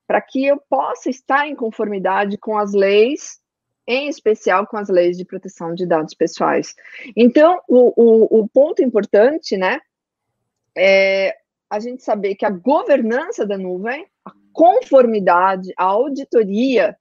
para 0.07 0.21
que 0.21 0.45
eu 0.45 0.62
possa 0.69 1.09
estar 1.09 1.47
em 1.47 1.55
conformidade 1.55 2.38
com 2.38 2.55
as 2.57 2.74
leis 2.74 3.39
em 3.88 4.10
especial 4.10 4.67
com 4.67 4.77
as 4.77 4.89
leis 4.89 5.17
de 5.17 5.24
proteção 5.24 5.74
de 5.74 5.86
dados 5.86 6.13
pessoais. 6.13 6.75
Então, 7.15 7.62
o, 7.67 7.94
o, 7.96 8.41
o 8.41 8.50
ponto 8.50 8.84
importante, 8.84 9.56
né, 9.56 9.79
é 10.77 11.36
a 11.70 11.79
gente 11.79 12.03
saber 12.03 12.36
que 12.36 12.46
a 12.46 12.50
governança 12.50 13.46
da 13.46 13.58
nuvem, 13.58 14.06
a 14.25 14.32
conformidade, 14.53 15.74
a 15.77 15.86
auditoria 15.86 16.98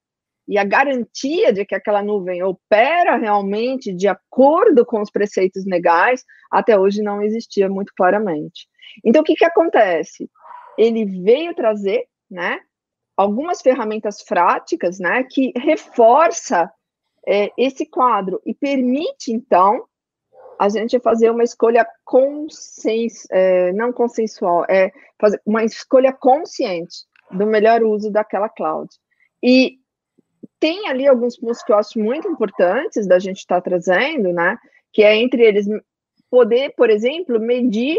e 0.49 0.57
a 0.59 0.65
garantia 0.65 1.53
de 1.53 1.65
que 1.65 1.75
aquela 1.75 2.03
nuvem 2.03 2.43
opera 2.43 3.17
realmente 3.17 3.93
de 3.93 4.07
acordo 4.07 4.87
com 4.87 5.01
os 5.01 5.11
preceitos 5.11 5.65
legais, 5.67 6.25
até 6.51 6.79
hoje 6.79 7.03
não 7.03 7.21
existia 7.21 7.69
muito 7.69 7.93
claramente. 7.97 8.69
Então, 9.05 9.23
o 9.23 9.25
que, 9.25 9.35
que 9.35 9.45
acontece? 9.45 10.31
Ele 10.79 11.05
veio 11.05 11.55
trazer, 11.55 12.07
né, 12.31 12.61
algumas 13.17 13.61
ferramentas 13.61 14.23
práticas, 14.23 15.01
né, 15.01 15.25
que 15.25 15.53
reforça 15.57 16.71
é, 17.27 17.51
esse 17.59 17.85
quadro 17.85 18.41
e 18.47 18.55
permite, 18.55 19.33
então, 19.33 19.85
a 20.59 20.69
gente 20.69 20.99
fazer 21.01 21.31
uma 21.31 21.45
escolha 21.45 21.87
consens, 22.05 23.27
é, 23.31 23.73
não 23.73 23.93
consensual, 23.93 24.65
é 24.69 24.91
fazer 25.19 25.41
uma 25.45 25.65
escolha 25.65 26.13
consciente 26.13 27.05
do 27.31 27.47
melhor 27.47 27.83
uso 27.83 28.11
daquela 28.11 28.49
cloud. 28.49 28.89
E 29.43 29.79
tem 30.59 30.89
ali 30.89 31.07
alguns 31.07 31.37
pontos 31.37 31.63
que 31.63 31.73
eu 31.73 31.77
acho 31.77 31.99
muito 31.99 32.29
importantes 32.29 33.07
da 33.07 33.19
gente 33.19 33.39
estar 33.39 33.57
tá 33.57 33.71
trazendo, 33.71 34.33
né? 34.33 34.57
Que 34.93 35.03
é 35.03 35.15
entre 35.17 35.43
eles 35.43 35.67
poder, 36.31 36.73
por 36.77 36.89
exemplo, 36.89 37.39
medir 37.39 37.99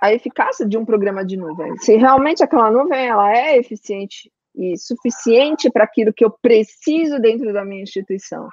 a 0.00 0.12
eficácia 0.12 0.66
de 0.66 0.76
um 0.76 0.84
programa 0.84 1.24
de 1.24 1.36
nuvem. 1.36 1.76
Se 1.78 1.96
realmente 1.96 2.42
aquela 2.42 2.70
nuvem 2.70 3.06
ela 3.06 3.30
é 3.36 3.58
eficiente 3.58 4.30
e 4.54 4.76
suficiente 4.78 5.70
para 5.70 5.84
aquilo 5.84 6.12
que 6.12 6.24
eu 6.24 6.30
preciso 6.30 7.18
dentro 7.18 7.52
da 7.52 7.64
minha 7.64 7.82
instituição. 7.82 8.48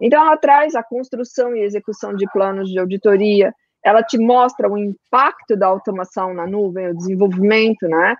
Então, 0.00 0.20
ela 0.20 0.36
traz 0.36 0.74
a 0.74 0.82
construção 0.82 1.54
e 1.54 1.62
execução 1.62 2.14
de 2.14 2.30
planos 2.30 2.70
de 2.70 2.78
auditoria, 2.78 3.54
ela 3.84 4.02
te 4.02 4.18
mostra 4.18 4.70
o 4.70 4.76
impacto 4.76 5.56
da 5.56 5.66
automação 5.66 6.34
na 6.34 6.46
nuvem, 6.46 6.88
o 6.88 6.96
desenvolvimento, 6.96 7.86
né? 7.86 8.16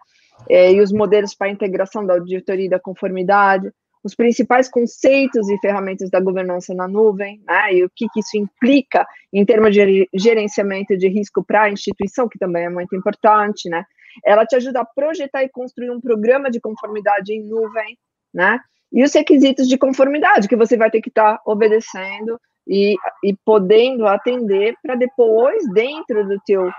É, 0.48 0.72
e 0.72 0.80
os 0.80 0.92
modelos 0.92 1.34
para 1.34 1.48
a 1.48 1.50
integração 1.50 2.06
da 2.06 2.14
auditoria 2.14 2.66
e 2.66 2.70
da 2.70 2.78
conformidade, 2.78 3.70
os 4.04 4.14
principais 4.14 4.68
conceitos 4.68 5.48
e 5.48 5.58
ferramentas 5.58 6.08
da 6.08 6.20
governança 6.20 6.72
na 6.72 6.86
nuvem, 6.86 7.42
né? 7.44 7.74
E 7.74 7.84
o 7.84 7.90
que, 7.94 8.06
que 8.12 8.20
isso 8.20 8.36
implica 8.36 9.04
em 9.32 9.44
termos 9.44 9.74
de 9.74 10.08
gerenciamento 10.14 10.96
de 10.96 11.08
risco 11.08 11.44
para 11.44 11.64
a 11.64 11.70
instituição, 11.70 12.28
que 12.28 12.38
também 12.38 12.64
é 12.64 12.70
muito 12.70 12.94
importante, 12.94 13.68
né? 13.68 13.84
Ela 14.24 14.44
te 14.44 14.56
ajuda 14.56 14.80
a 14.80 14.84
projetar 14.84 15.42
e 15.42 15.48
construir 15.48 15.90
um 15.90 16.00
programa 16.00 16.50
de 16.50 16.60
conformidade 16.60 17.32
em 17.32 17.42
nuvem, 17.42 17.98
né? 18.32 18.60
E 18.92 19.02
os 19.02 19.12
requisitos 19.12 19.68
de 19.68 19.76
conformidade 19.76 20.48
que 20.48 20.56
você 20.56 20.76
vai 20.76 20.90
ter 20.90 21.00
que 21.00 21.08
estar 21.08 21.38
tá 21.38 21.42
obedecendo 21.44 22.40
e, 22.66 22.94
e 23.24 23.34
podendo 23.44 24.06
atender 24.06 24.74
para 24.82 24.94
depois, 24.94 25.62
dentro 25.72 26.26
do 26.26 26.40
teu 26.46 26.70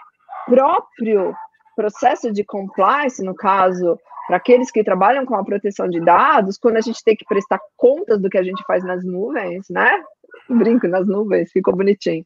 próprio 0.46 1.34
processo 1.76 2.32
de 2.32 2.44
compliance, 2.44 3.24
no 3.24 3.36
caso, 3.36 3.98
para 4.28 4.38
aqueles 4.38 4.72
que 4.72 4.84
trabalham 4.84 5.26
com 5.26 5.36
a 5.36 5.44
proteção 5.44 5.88
de 5.88 6.00
dados, 6.02 6.58
quando 6.58 6.78
a 6.78 6.82
gente 6.82 7.04
tem 7.04 7.16
que 7.16 7.26
prestar 7.26 7.60
contas 7.76 8.20
do 8.20 8.30
que 8.30 8.38
a 8.38 8.44
gente 8.44 8.64
faz 8.66 8.84
nas 8.84 9.06
nuvens, 9.06 9.66
né? 9.70 10.04
Brinco 10.58 10.88
nas 10.88 11.08
nuvens, 11.08 11.52
ficou 11.52 11.76
bonitinho. 11.76 12.24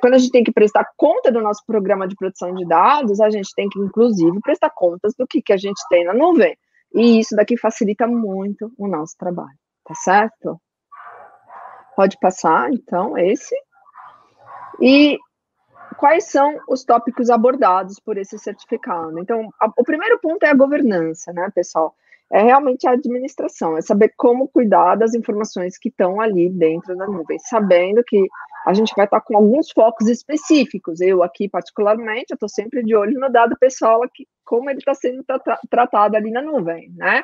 Quando 0.00 0.14
a 0.14 0.18
gente 0.18 0.30
tem 0.30 0.44
que 0.44 0.52
prestar 0.52 0.86
conta 0.96 1.30
do 1.30 1.40
nosso 1.40 1.64
programa 1.66 2.08
de 2.08 2.16
proteção 2.16 2.54
de 2.54 2.66
dados, 2.66 3.20
a 3.20 3.30
gente 3.30 3.54
tem 3.54 3.68
que, 3.68 3.78
inclusive, 3.78 4.40
prestar 4.40 4.70
contas 4.70 5.14
do 5.18 5.26
que, 5.26 5.42
que 5.42 5.52
a 5.52 5.56
gente 5.56 5.80
tem 5.88 6.04
na 6.04 6.14
nuvem. 6.14 6.56
E 6.94 7.20
isso 7.20 7.36
daqui 7.36 7.56
facilita 7.56 8.06
muito 8.06 8.72
o 8.76 8.88
nosso 8.88 9.16
trabalho, 9.16 9.56
tá 9.84 9.94
certo? 9.94 10.60
Pode 11.94 12.18
passar, 12.18 12.72
então, 12.72 13.16
esse. 13.16 13.54
E 14.80 15.18
quais 15.96 16.24
são 16.24 16.58
os 16.68 16.84
tópicos 16.84 17.30
abordados 17.30 18.00
por 18.00 18.16
esse 18.16 18.38
certificado? 18.38 19.18
Então, 19.18 19.50
a, 19.60 19.66
o 19.76 19.84
primeiro 19.84 20.18
ponto 20.18 20.42
é 20.44 20.48
a 20.48 20.54
governança, 20.54 21.32
né, 21.32 21.50
pessoal? 21.54 21.94
É 22.32 22.42
realmente 22.42 22.86
a 22.86 22.92
administração, 22.92 23.76
é 23.76 23.80
saber 23.80 24.12
como 24.16 24.46
cuidar 24.46 24.94
das 24.94 25.14
informações 25.14 25.76
que 25.76 25.88
estão 25.88 26.20
ali 26.20 26.48
dentro 26.48 26.96
da 26.96 27.06
nuvem, 27.06 27.38
sabendo 27.40 28.04
que 28.06 28.24
a 28.64 28.72
gente 28.72 28.94
vai 28.94 29.04
estar 29.04 29.20
com 29.20 29.36
alguns 29.36 29.70
focos 29.72 30.06
específicos. 30.06 31.00
Eu 31.00 31.24
aqui, 31.24 31.48
particularmente, 31.48 32.26
eu 32.30 32.34
estou 32.34 32.48
sempre 32.48 32.84
de 32.84 32.94
olho 32.94 33.18
no 33.18 33.30
dado 33.30 33.56
pessoal, 33.58 34.04
aqui, 34.04 34.28
como 34.44 34.70
ele 34.70 34.78
está 34.78 34.94
sendo 34.94 35.24
tra 35.24 35.58
tratado 35.68 36.16
ali 36.16 36.30
na 36.30 36.42
nuvem, 36.42 36.92
né? 36.96 37.22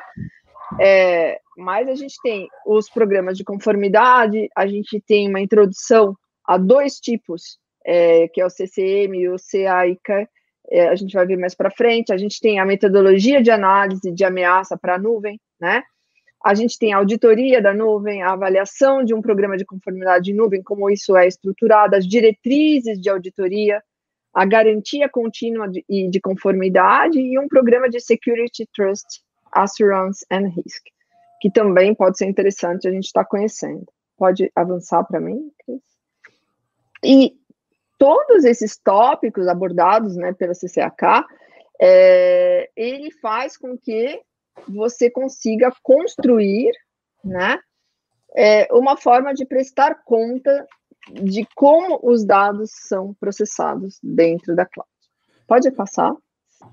É, 0.79 1.39
mas 1.57 1.87
a 1.87 1.95
gente 1.95 2.15
tem 2.21 2.49
os 2.65 2.89
programas 2.89 3.37
de 3.37 3.43
conformidade, 3.43 4.49
a 4.55 4.67
gente 4.67 5.01
tem 5.07 5.29
uma 5.29 5.39
introdução 5.39 6.15
a 6.45 6.57
dois 6.57 6.99
tipos, 6.99 7.57
é, 7.85 8.27
que 8.27 8.41
é 8.41 8.45
o 8.45 8.49
CCM 8.49 9.17
e 9.17 9.29
o 9.29 9.37
CAICA, 9.37 10.27
a 10.71 10.95
gente 10.95 11.13
vai 11.13 11.25
ver 11.25 11.37
mais 11.37 11.55
para 11.55 11.71
frente. 11.71 12.13
A 12.13 12.17
gente 12.17 12.39
tem 12.39 12.59
a 12.59 12.65
metodologia 12.65 13.41
de 13.41 13.51
análise 13.51 14.11
de 14.11 14.23
ameaça 14.23 14.77
para 14.77 14.95
a 14.95 14.99
nuvem, 14.99 15.39
né? 15.59 15.83
A 16.43 16.53
gente 16.53 16.77
tem 16.77 16.93
a 16.93 16.97
auditoria 16.97 17.61
da 17.61 17.73
nuvem, 17.73 18.21
a 18.21 18.31
avaliação 18.31 19.03
de 19.03 19.13
um 19.13 19.21
programa 19.21 19.57
de 19.57 19.65
conformidade 19.65 20.25
de 20.25 20.33
nuvem, 20.33 20.61
como 20.61 20.89
isso 20.89 21.15
é 21.17 21.27
estruturado, 21.27 21.95
as 21.95 22.07
diretrizes 22.07 23.01
de 23.01 23.09
auditoria, 23.09 23.81
a 24.33 24.45
garantia 24.45 25.09
contínua 25.09 25.67
de, 25.67 25.83
de 25.89 26.21
conformidade 26.21 27.19
e 27.19 27.39
um 27.39 27.47
programa 27.47 27.89
de 27.89 27.99
Security 27.99 28.69
Trust, 28.73 29.21
Assurance 29.51 30.23
and 30.31 30.49
Risk, 30.55 30.83
que 31.41 31.49
também 31.49 31.95
pode 31.95 32.17
ser 32.17 32.27
interessante 32.27 32.87
a 32.87 32.91
gente 32.91 33.05
estar 33.05 33.23
tá 33.23 33.29
conhecendo. 33.29 33.85
Pode 34.15 34.51
avançar 34.55 35.03
para 35.03 35.19
mim, 35.19 35.51
Cris? 35.65 35.81
E 37.03 37.33
todos 37.97 38.45
esses 38.45 38.77
tópicos 38.77 39.47
abordados 39.47 40.15
né, 40.15 40.33
pela 40.33 40.53
CCAK, 40.53 41.25
é, 41.79 42.69
ele 42.75 43.11
faz 43.11 43.57
com 43.57 43.77
que 43.77 44.21
você 44.67 45.09
consiga 45.09 45.71
construir 45.83 46.71
né, 47.23 47.59
é, 48.35 48.67
uma 48.71 48.97
forma 48.97 49.33
de 49.33 49.45
prestar 49.45 50.03
conta 50.03 50.67
de 51.11 51.47
como 51.55 51.99
os 52.03 52.25
dados 52.25 52.71
são 52.71 53.13
processados 53.19 53.99
dentro 54.03 54.55
da 54.55 54.65
cloud. 54.65 54.89
Pode 55.47 55.71
passar? 55.71 56.13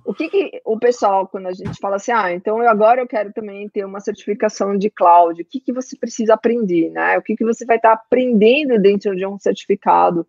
O 0.05 0.15
que, 0.15 0.29
que, 0.29 0.63
o 0.65 0.79
pessoal, 0.79 1.29
quando 1.29 1.47
a 1.47 1.53
gente 1.53 1.79
fala 1.79 1.97
assim, 1.97 2.11
ah, 2.11 2.33
então 2.33 2.63
eu 2.63 2.69
agora 2.69 3.01
eu 3.01 3.07
quero 3.07 3.33
também 3.33 3.69
ter 3.69 3.85
uma 3.85 4.01
certificação 4.01 4.77
de 4.77 4.91
cloud, 4.91 5.41
o 5.41 5.45
que, 5.45 5.61
que 5.61 5.73
você 5.73 5.97
precisa 5.97 6.35
aprender, 6.35 6.91
né? 6.91 7.19
O 7.19 7.23
que, 7.23 7.37
que 7.37 7.45
você 7.45 7.65
vai 7.65 7.77
estar 7.77 7.93
aprendendo 7.93 8.81
dentro 8.81 9.15
de 9.15 9.27
um 9.27 9.39
certificado 9.39 10.27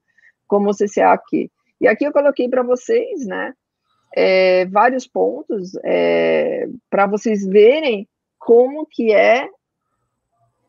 como 0.48 0.76
CCA 0.76 1.14
aqui? 1.14 1.52
E 1.80 1.88
aqui 1.88 2.06
eu 2.06 2.12
coloquei 2.12 2.48
para 2.50 2.64
vocês, 2.64 3.26
né, 3.26 3.54
é, 4.16 4.66
vários 4.66 5.06
pontos 5.06 5.72
é, 5.84 6.68
para 6.90 7.06
vocês 7.06 7.46
verem 7.46 8.08
como 8.40 8.86
que 8.86 9.12
é 9.12 9.50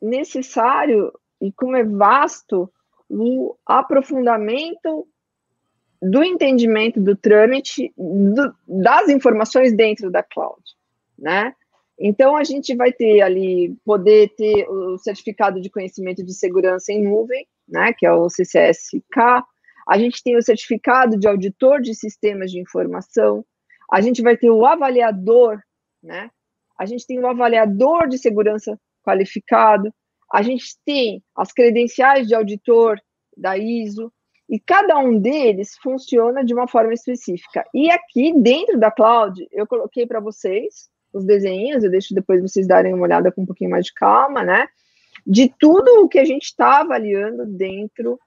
necessário 0.03 1.13
e 1.41 1.53
como 1.53 1.77
é 1.77 1.85
vasto 1.85 2.71
o 3.09 3.55
aprofundamento 3.65 5.07
do 6.03 6.23
entendimento 6.23 7.01
do 7.01 7.17
trâmite 7.17 7.93
do, 7.97 8.55
das 8.67 9.09
informações 9.09 9.73
dentro 9.73 10.11
da 10.11 10.23
cloud, 10.23 10.63
né? 11.19 11.55
Então 11.99 12.37
a 12.37 12.45
gente 12.45 12.75
vai 12.75 12.93
ter 12.93 13.23
ali 13.23 13.75
poder 13.85 14.29
ter 14.37 14.69
o 14.69 14.99
certificado 14.99 15.61
de 15.61 15.71
conhecimento 15.71 16.23
de 16.23 16.35
segurança 16.35 16.93
em 16.93 17.03
nuvem, 17.03 17.47
né, 17.67 17.93
que 17.93 18.05
é 18.05 18.13
o 18.13 18.29
CCSK. 18.29 19.43
A 19.89 19.99
gente 19.99 20.23
tem 20.23 20.37
o 20.37 20.43
certificado 20.43 21.17
de 21.19 21.29
auditor 21.29 21.81
de 21.81 21.95
sistemas 21.95 22.51
de 22.51 22.61
informação. 22.61 23.45
A 23.91 24.01
gente 24.01 24.23
vai 24.23 24.37
ter 24.37 24.51
o 24.51 24.67
avaliador, 24.67 25.61
né? 26.03 26.31
A 26.79 26.85
gente 26.85 27.07
tem 27.07 27.19
o 27.19 27.27
avaliador 27.27 28.09
de 28.09 28.19
segurança 28.19 28.79
qualificado. 29.03 29.93
A 30.33 30.43
gente 30.43 30.77
tem 30.85 31.23
as 31.37 31.53
credenciais 31.53 32.27
de 32.27 32.35
auditor 32.35 33.01
da 33.37 33.57
ISO, 33.57 34.13
e 34.49 34.61
cada 34.61 34.97
um 34.99 35.19
deles 35.19 35.77
funciona 35.83 36.45
de 36.45 36.55
uma 36.55 36.69
forma 36.69 36.93
específica. 36.93 37.65
E 37.75 37.91
aqui 37.91 38.33
dentro 38.41 38.79
da 38.79 38.91
cloud, 38.91 39.47
eu 39.51 39.67
coloquei 39.67 40.07
para 40.07 40.21
vocês 40.21 40.89
os 41.13 41.25
desenhos, 41.25 41.83
eu 41.83 41.91
deixo 41.91 42.15
depois 42.15 42.41
vocês 42.41 42.67
darem 42.67 42.95
uma 42.95 43.03
olhada 43.03 43.33
com 43.33 43.43
um 43.43 43.47
pouquinho 43.47 43.71
mais 43.71 43.87
de 43.87 43.95
calma, 43.95 44.45
né? 44.45 44.69
De 45.27 45.53
tudo 45.59 46.03
o 46.03 46.09
que 46.09 46.19
a 46.19 46.25
gente 46.25 46.45
está 46.45 46.81
avaliando 46.81 47.45
dentro, 47.47 48.21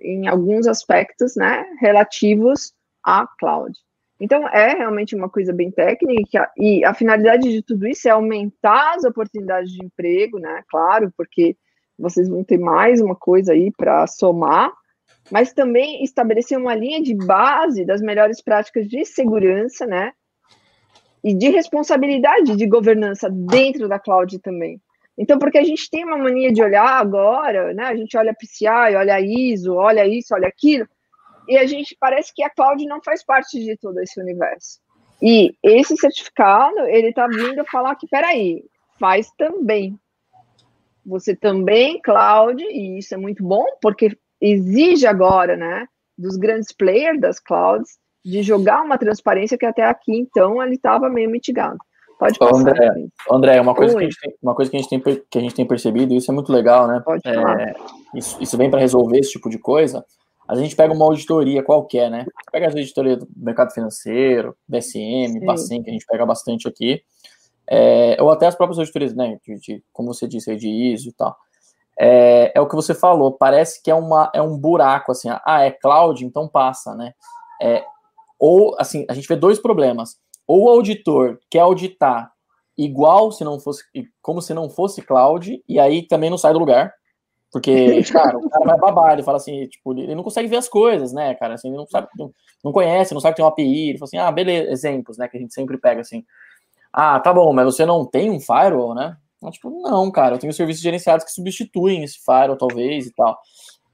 em 0.00 0.26
alguns 0.26 0.66
aspectos, 0.66 1.36
né? 1.36 1.64
Relativos 1.80 2.72
à 3.04 3.26
cloud. 3.38 3.72
Então, 4.20 4.46
é 4.48 4.74
realmente 4.74 5.14
uma 5.14 5.30
coisa 5.30 5.52
bem 5.52 5.70
técnica, 5.70 6.50
e 6.56 6.84
a 6.84 6.92
finalidade 6.92 7.48
de 7.48 7.62
tudo 7.62 7.86
isso 7.88 8.06
é 8.06 8.10
aumentar 8.10 8.96
as 8.96 9.04
oportunidades 9.04 9.72
de 9.72 9.84
emprego, 9.84 10.38
né? 10.38 10.62
Claro, 10.68 11.10
porque 11.16 11.56
vocês 11.98 12.28
vão 12.28 12.44
ter 12.44 12.58
mais 12.58 13.00
uma 13.00 13.16
coisa 13.16 13.52
aí 13.52 13.72
para 13.76 14.06
somar, 14.06 14.72
mas 15.30 15.52
também 15.54 16.04
estabelecer 16.04 16.58
uma 16.58 16.74
linha 16.74 17.02
de 17.02 17.14
base 17.14 17.84
das 17.84 18.02
melhores 18.02 18.42
práticas 18.42 18.86
de 18.86 19.04
segurança, 19.06 19.86
né? 19.86 20.12
E 21.24 21.34
de 21.34 21.48
responsabilidade 21.48 22.56
de 22.56 22.66
governança 22.66 23.28
dentro 23.30 23.88
da 23.88 23.98
cloud 23.98 24.38
também. 24.40 24.80
Então, 25.20 25.38
porque 25.38 25.58
a 25.58 25.62
gente 25.62 25.90
tem 25.90 26.02
uma 26.02 26.16
mania 26.16 26.50
de 26.50 26.62
olhar 26.62 26.98
agora, 26.98 27.74
né? 27.74 27.84
A 27.84 27.94
gente 27.94 28.16
olha 28.16 28.32
PCI, 28.32 28.96
olha 28.96 29.20
ISO, 29.20 29.74
olha 29.74 30.06
isso, 30.06 30.34
olha 30.34 30.48
aquilo, 30.48 30.88
e 31.46 31.58
a 31.58 31.66
gente 31.66 31.94
parece 32.00 32.32
que 32.34 32.42
a 32.42 32.48
cloud 32.48 32.82
não 32.86 33.02
faz 33.02 33.22
parte 33.22 33.62
de 33.62 33.76
todo 33.76 34.00
esse 34.00 34.18
universo. 34.18 34.80
E 35.20 35.54
esse 35.62 35.94
certificado, 35.98 36.80
ele 36.86 37.08
está 37.08 37.26
vindo 37.26 37.62
falar 37.66 37.96
que, 37.96 38.08
peraí, 38.08 38.64
faz 38.98 39.30
também. 39.36 39.94
Você 41.04 41.36
também, 41.36 42.00
cloud, 42.00 42.62
e 42.62 42.96
isso 42.96 43.12
é 43.12 43.18
muito 43.18 43.44
bom, 43.44 43.66
porque 43.82 44.16
exige 44.40 45.06
agora, 45.06 45.54
né, 45.54 45.86
dos 46.16 46.38
grandes 46.38 46.72
players 46.72 47.20
das 47.20 47.38
clouds, 47.38 47.98
de 48.24 48.42
jogar 48.42 48.80
uma 48.80 48.96
transparência 48.96 49.58
que 49.58 49.66
até 49.66 49.84
aqui, 49.84 50.16
então, 50.16 50.62
ele 50.62 50.76
estava 50.76 51.10
meio 51.10 51.28
mitigado. 51.28 51.78
Pode 52.20 52.38
passar. 52.38 52.54
André, 52.54 53.08
André 53.30 53.60
uma, 53.62 53.74
coisa 53.74 53.96
que 53.96 54.00
a 54.00 54.04
gente 54.04 54.20
tem, 54.20 54.34
uma 54.42 54.54
coisa 54.54 54.70
que 54.70 54.76
a 54.76 54.80
gente 54.80 54.90
tem, 54.90 55.00
que 55.00 55.38
a 55.38 55.40
gente 55.40 55.54
tem 55.54 55.66
percebido, 55.66 56.12
e 56.12 56.18
isso 56.18 56.30
é 56.30 56.34
muito 56.34 56.52
legal, 56.52 56.86
né? 56.86 57.00
Pode 57.02 57.22
é, 57.26 57.74
isso, 58.14 58.36
isso 58.42 58.58
vem 58.58 58.70
para 58.70 58.78
resolver 58.78 59.18
esse 59.18 59.32
tipo 59.32 59.48
de 59.48 59.58
coisa. 59.58 60.04
A 60.46 60.54
gente 60.54 60.76
pega 60.76 60.92
uma 60.92 61.06
auditoria 61.06 61.62
qualquer, 61.62 62.10
né? 62.10 62.26
Pega 62.52 62.68
as 62.68 62.76
auditorias 62.76 63.20
do 63.20 63.26
mercado 63.34 63.72
financeiro, 63.72 64.54
BSM, 64.68 65.40
Bacen, 65.46 65.82
que 65.82 65.88
a 65.88 65.92
gente 65.94 66.04
pega 66.04 66.26
bastante 66.26 66.68
aqui, 66.68 67.00
é, 67.66 68.18
ou 68.20 68.30
até 68.30 68.46
as 68.46 68.54
próprias 68.54 68.78
auditorias, 68.78 69.14
né? 69.14 69.38
De, 69.42 69.58
de, 69.58 69.84
como 69.90 70.12
você 70.12 70.28
disse 70.28 70.50
aí, 70.50 70.58
de 70.58 70.68
ISO 70.68 71.08
e 71.08 71.12
tal. 71.14 71.34
É, 71.98 72.52
é, 72.54 72.60
o 72.60 72.68
que 72.68 72.74
você 72.74 72.92
falou, 72.92 73.32
parece 73.32 73.82
que 73.82 73.90
é, 73.90 73.94
uma, 73.94 74.30
é 74.34 74.42
um 74.42 74.58
buraco, 74.58 75.10
assim, 75.10 75.30
ah, 75.30 75.62
é 75.62 75.70
cloud, 75.70 76.22
então 76.22 76.46
passa, 76.46 76.94
né? 76.94 77.14
É, 77.62 77.82
ou, 78.38 78.76
assim, 78.78 79.06
a 79.08 79.14
gente 79.14 79.26
vê 79.26 79.36
dois 79.36 79.58
problemas 79.58 80.18
ou 80.50 80.64
o 80.64 80.68
auditor 80.68 81.38
quer 81.48 81.60
auditar 81.60 82.32
igual 82.76 83.30
se 83.30 83.44
não 83.44 83.60
fosse 83.60 83.84
como 84.20 84.42
se 84.42 84.52
não 84.52 84.68
fosse 84.68 85.00
cloud 85.00 85.62
e 85.68 85.78
aí 85.78 86.02
também 86.02 86.28
não 86.28 86.36
sai 86.36 86.52
do 86.52 86.58
lugar 86.58 86.92
porque 87.52 88.02
cara 88.10 88.36
o 88.36 88.50
cara 88.50 88.64
vai 88.64 88.76
babar 88.76 89.12
ele 89.12 89.22
fala 89.22 89.36
assim 89.36 89.68
tipo 89.68 89.96
ele 89.96 90.12
não 90.12 90.24
consegue 90.24 90.48
ver 90.48 90.56
as 90.56 90.68
coisas 90.68 91.12
né 91.12 91.34
cara 91.36 91.54
assim 91.54 91.68
ele 91.68 91.76
não 91.76 91.86
sabe 91.86 92.08
não, 92.18 92.32
não 92.64 92.72
conhece 92.72 93.14
não 93.14 93.20
sabe 93.20 93.34
que 93.34 93.36
tem 93.36 93.44
uma 93.44 93.52
API 93.52 93.90
ele 93.90 93.98
fala 93.98 94.08
assim 94.08 94.18
ah 94.18 94.32
beleza 94.32 94.72
exemplos 94.72 95.16
né 95.18 95.28
que 95.28 95.36
a 95.36 95.40
gente 95.40 95.54
sempre 95.54 95.78
pega 95.78 96.00
assim 96.00 96.24
ah 96.92 97.20
tá 97.20 97.32
bom 97.32 97.52
mas 97.52 97.66
você 97.66 97.86
não 97.86 98.04
tem 98.04 98.28
um 98.28 98.40
firewall 98.40 98.92
né 98.92 99.16
então, 99.36 99.52
tipo 99.52 99.70
não 99.70 100.10
cara 100.10 100.34
eu 100.34 100.38
tenho 100.40 100.52
serviços 100.52 100.82
gerenciados 100.82 101.24
que 101.24 101.30
substituem 101.30 102.02
esse 102.02 102.18
firewall 102.24 102.58
talvez 102.58 103.06
e 103.06 103.14
tal 103.14 103.38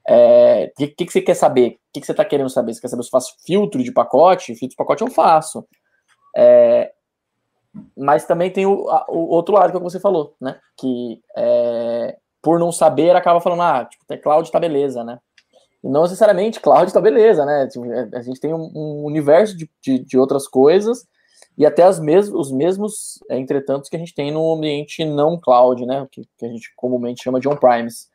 o 0.09 0.11
é, 0.11 0.71
que, 0.75 0.87
que, 0.87 1.05
que, 1.05 1.11
você 1.11 1.21
quer 1.21 1.33
saber? 1.33 1.67
O 1.67 1.77
que, 1.93 1.99
que 1.99 2.05
você 2.05 2.13
está 2.13 2.23
querendo 2.23 2.49
saber? 2.49 2.73
Você 2.73 2.79
quer 2.79 2.87
saber 2.87 3.03
se 3.03 3.09
eu 3.09 3.11
faço 3.11 3.35
filtro 3.45 3.83
de 3.83 3.91
pacote? 3.91 4.55
Filtro 4.55 4.69
de 4.69 4.75
pacote 4.77 5.01
eu 5.03 5.11
faço. 5.11 5.67
É, 6.39 6.91
mas 7.97 8.25
também 8.25 8.51
tem 8.51 8.67
o, 8.67 8.85
o, 9.09 9.29
outro 9.29 9.55
lado 9.55 9.71
que, 9.71 9.77
é 9.77 9.79
você 9.79 9.99
falou, 9.99 10.35
né? 10.39 10.59
Que 10.77 11.19
é, 11.35 12.15
por 12.43 12.59
não 12.59 12.71
saber 12.71 13.15
acaba 13.15 13.41
falando, 13.41 13.63
ah, 13.63 13.85
tipo, 13.85 14.05
cloud 14.21 14.51
tá 14.51 14.59
beleza, 14.59 15.03
né? 15.03 15.19
E 15.83 15.89
não 15.89 16.03
necessariamente 16.03 16.59
cloud 16.59 16.93
tá 16.93 17.01
beleza, 17.01 17.43
né? 17.43 17.67
Tipo, 17.67 17.91
é, 17.91 18.09
a 18.13 18.21
gente 18.21 18.39
tem 18.39 18.53
um, 18.53 18.71
um 18.75 19.03
universo 19.05 19.57
de, 19.57 19.67
de, 19.81 19.97
de, 19.97 20.17
outras 20.17 20.47
coisas 20.47 21.07
e 21.57 21.65
até 21.65 21.81
as 21.81 21.99
mes 21.99 22.29
os 22.29 22.51
mesmos, 22.51 23.19
é, 23.31 23.37
entretanto, 23.37 23.89
que 23.89 23.95
a 23.95 23.99
gente 23.99 24.13
tem 24.13 24.31
no 24.31 24.53
ambiente 24.53 25.03
não 25.03 25.39
cloud, 25.39 25.83
né? 25.87 26.07
Que, 26.11 26.21
que 26.37 26.45
a 26.45 26.49
gente 26.49 26.71
comumente 26.75 27.23
chama 27.23 27.39
de 27.39 27.49
on-premise. 27.49 28.05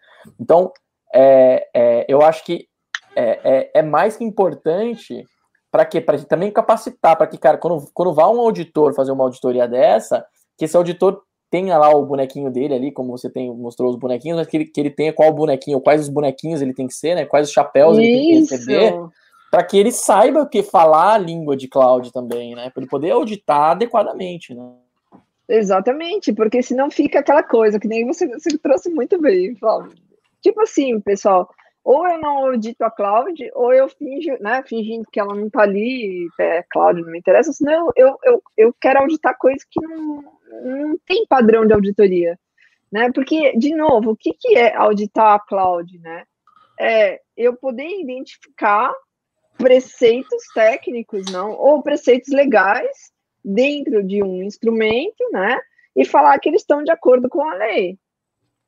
Então, 0.41 0.73
é, 1.13 1.69
é, 1.75 2.07
eu 2.09 2.23
acho 2.23 2.45
que 2.45 2.69
é 3.15 3.83
mais 3.83 4.17
que 4.17 4.25
importante 4.25 5.27
para 5.73 5.87
quê? 5.87 6.03
Para 6.03 6.19
também 6.19 6.51
capacitar, 6.51 7.17
para 7.17 7.27
que, 7.27 7.39
cara, 7.39 7.57
quando, 7.57 7.89
quando 7.95 8.13
vá 8.13 8.29
um 8.29 8.39
auditor 8.39 8.93
fazer 8.95 9.11
uma 9.11 9.25
auditoria 9.25 9.67
dessa, 9.67 10.25
que 10.59 10.67
esse 10.67 10.77
auditor 10.77 11.23
tenha 11.51 11.79
lá 11.79 11.89
o 11.89 12.05
bonequinho 12.05 12.51
dele 12.51 12.75
ali, 12.75 12.93
como 12.93 13.17
você 13.17 13.31
tem, 13.31 13.51
mostrou 13.51 13.91
os 13.91 13.97
bonequinhos, 13.97 14.37
mas 14.37 14.47
que 14.47 14.57
ele, 14.59 14.65
que 14.67 14.79
ele 14.79 14.91
tenha 14.91 15.15
qual 15.15 15.33
bonequinho, 15.33 15.81
quais 15.81 16.03
os 16.03 16.09
bonequinhos 16.11 16.61
ele 16.61 16.75
tem 16.75 16.87
que 16.87 16.95
ser, 16.95 17.15
né? 17.15 17.25
Quais 17.25 17.49
os 17.49 17.55
chapéus 17.55 17.97
Isso. 17.97 18.01
ele 18.03 18.13
tem 18.13 18.29
que 18.29 18.55
receber, 18.55 18.95
para 19.51 19.65
que 19.65 19.79
ele 19.79 19.93
saiba 19.93 20.43
o 20.43 20.49
que 20.49 20.63
falar 20.63 21.15
a 21.15 21.19
língua 21.19 21.57
de 21.57 21.69
cloud 21.69 22.13
também, 22.13 22.55
né? 22.55 22.69
Para 22.69 22.83
ele 22.83 22.91
poder 22.91 23.11
auditar 23.11 23.71
adequadamente, 23.71 24.55
né? 24.55 24.73
Exatamente, 25.49 26.33
porque 26.35 26.63
senão 26.63 26.91
fica 26.91 27.21
aquela 27.21 27.43
coisa 27.43 27.81
que 27.81 27.89
nem 27.89 28.07
você, 28.07 28.27
você 28.29 28.57
trouxe 28.59 28.91
muito 28.91 29.21
bem, 29.21 29.55
Flávio. 29.57 29.93
Tipo 30.43 30.61
assim, 30.63 31.01
pessoal, 31.01 31.49
ou 31.85 32.07
eu 32.07 32.19
não 32.21 32.39
audito 32.47 32.85
a 32.85 32.91
cloud, 32.91 33.51
ou 33.55 33.73
eu 33.73 33.89
finjo, 33.89 34.37
né, 34.41 34.63
fingindo 34.67 35.05
que 35.11 35.19
ela 35.19 35.35
não 35.35 35.47
está 35.47 35.63
ali, 35.63 36.29
é 36.39 36.63
cloud, 36.71 37.01
não 37.01 37.11
me 37.11 37.19
interessa, 37.19 37.53
senão 37.53 37.91
eu, 37.97 38.17
eu, 38.23 38.43
eu 38.57 38.75
quero 38.81 39.01
auditar 39.01 39.37
coisas 39.37 39.65
que 39.69 39.81
não, 39.81 40.23
não 40.65 40.99
tem 41.07 41.27
padrão 41.27 41.67
de 41.67 41.73
auditoria, 41.73 42.39
né, 42.91 43.11
porque, 43.13 43.57
de 43.57 43.75
novo, 43.75 44.11
o 44.11 44.17
que, 44.17 44.33
que 44.33 44.57
é 44.57 44.75
auditar 44.77 45.35
a 45.35 45.41
cloud, 45.41 45.99
né, 45.99 46.25
é 46.79 47.21
eu 47.37 47.57
poder 47.57 48.01
identificar 48.01 48.93
preceitos 49.59 50.45
técnicos, 50.55 51.31
não, 51.33 51.53
ou 51.53 51.83
preceitos 51.83 52.33
legais 52.33 53.13
dentro 53.45 54.05
de 54.05 54.23
um 54.23 54.43
instrumento, 54.43 55.29
né, 55.33 55.61
e 55.97 56.05
falar 56.05 56.39
que 56.39 56.49
eles 56.49 56.63
estão 56.63 56.83
de 56.85 56.93
acordo 56.93 57.29
com 57.29 57.43
a 57.43 57.55
lei, 57.55 57.99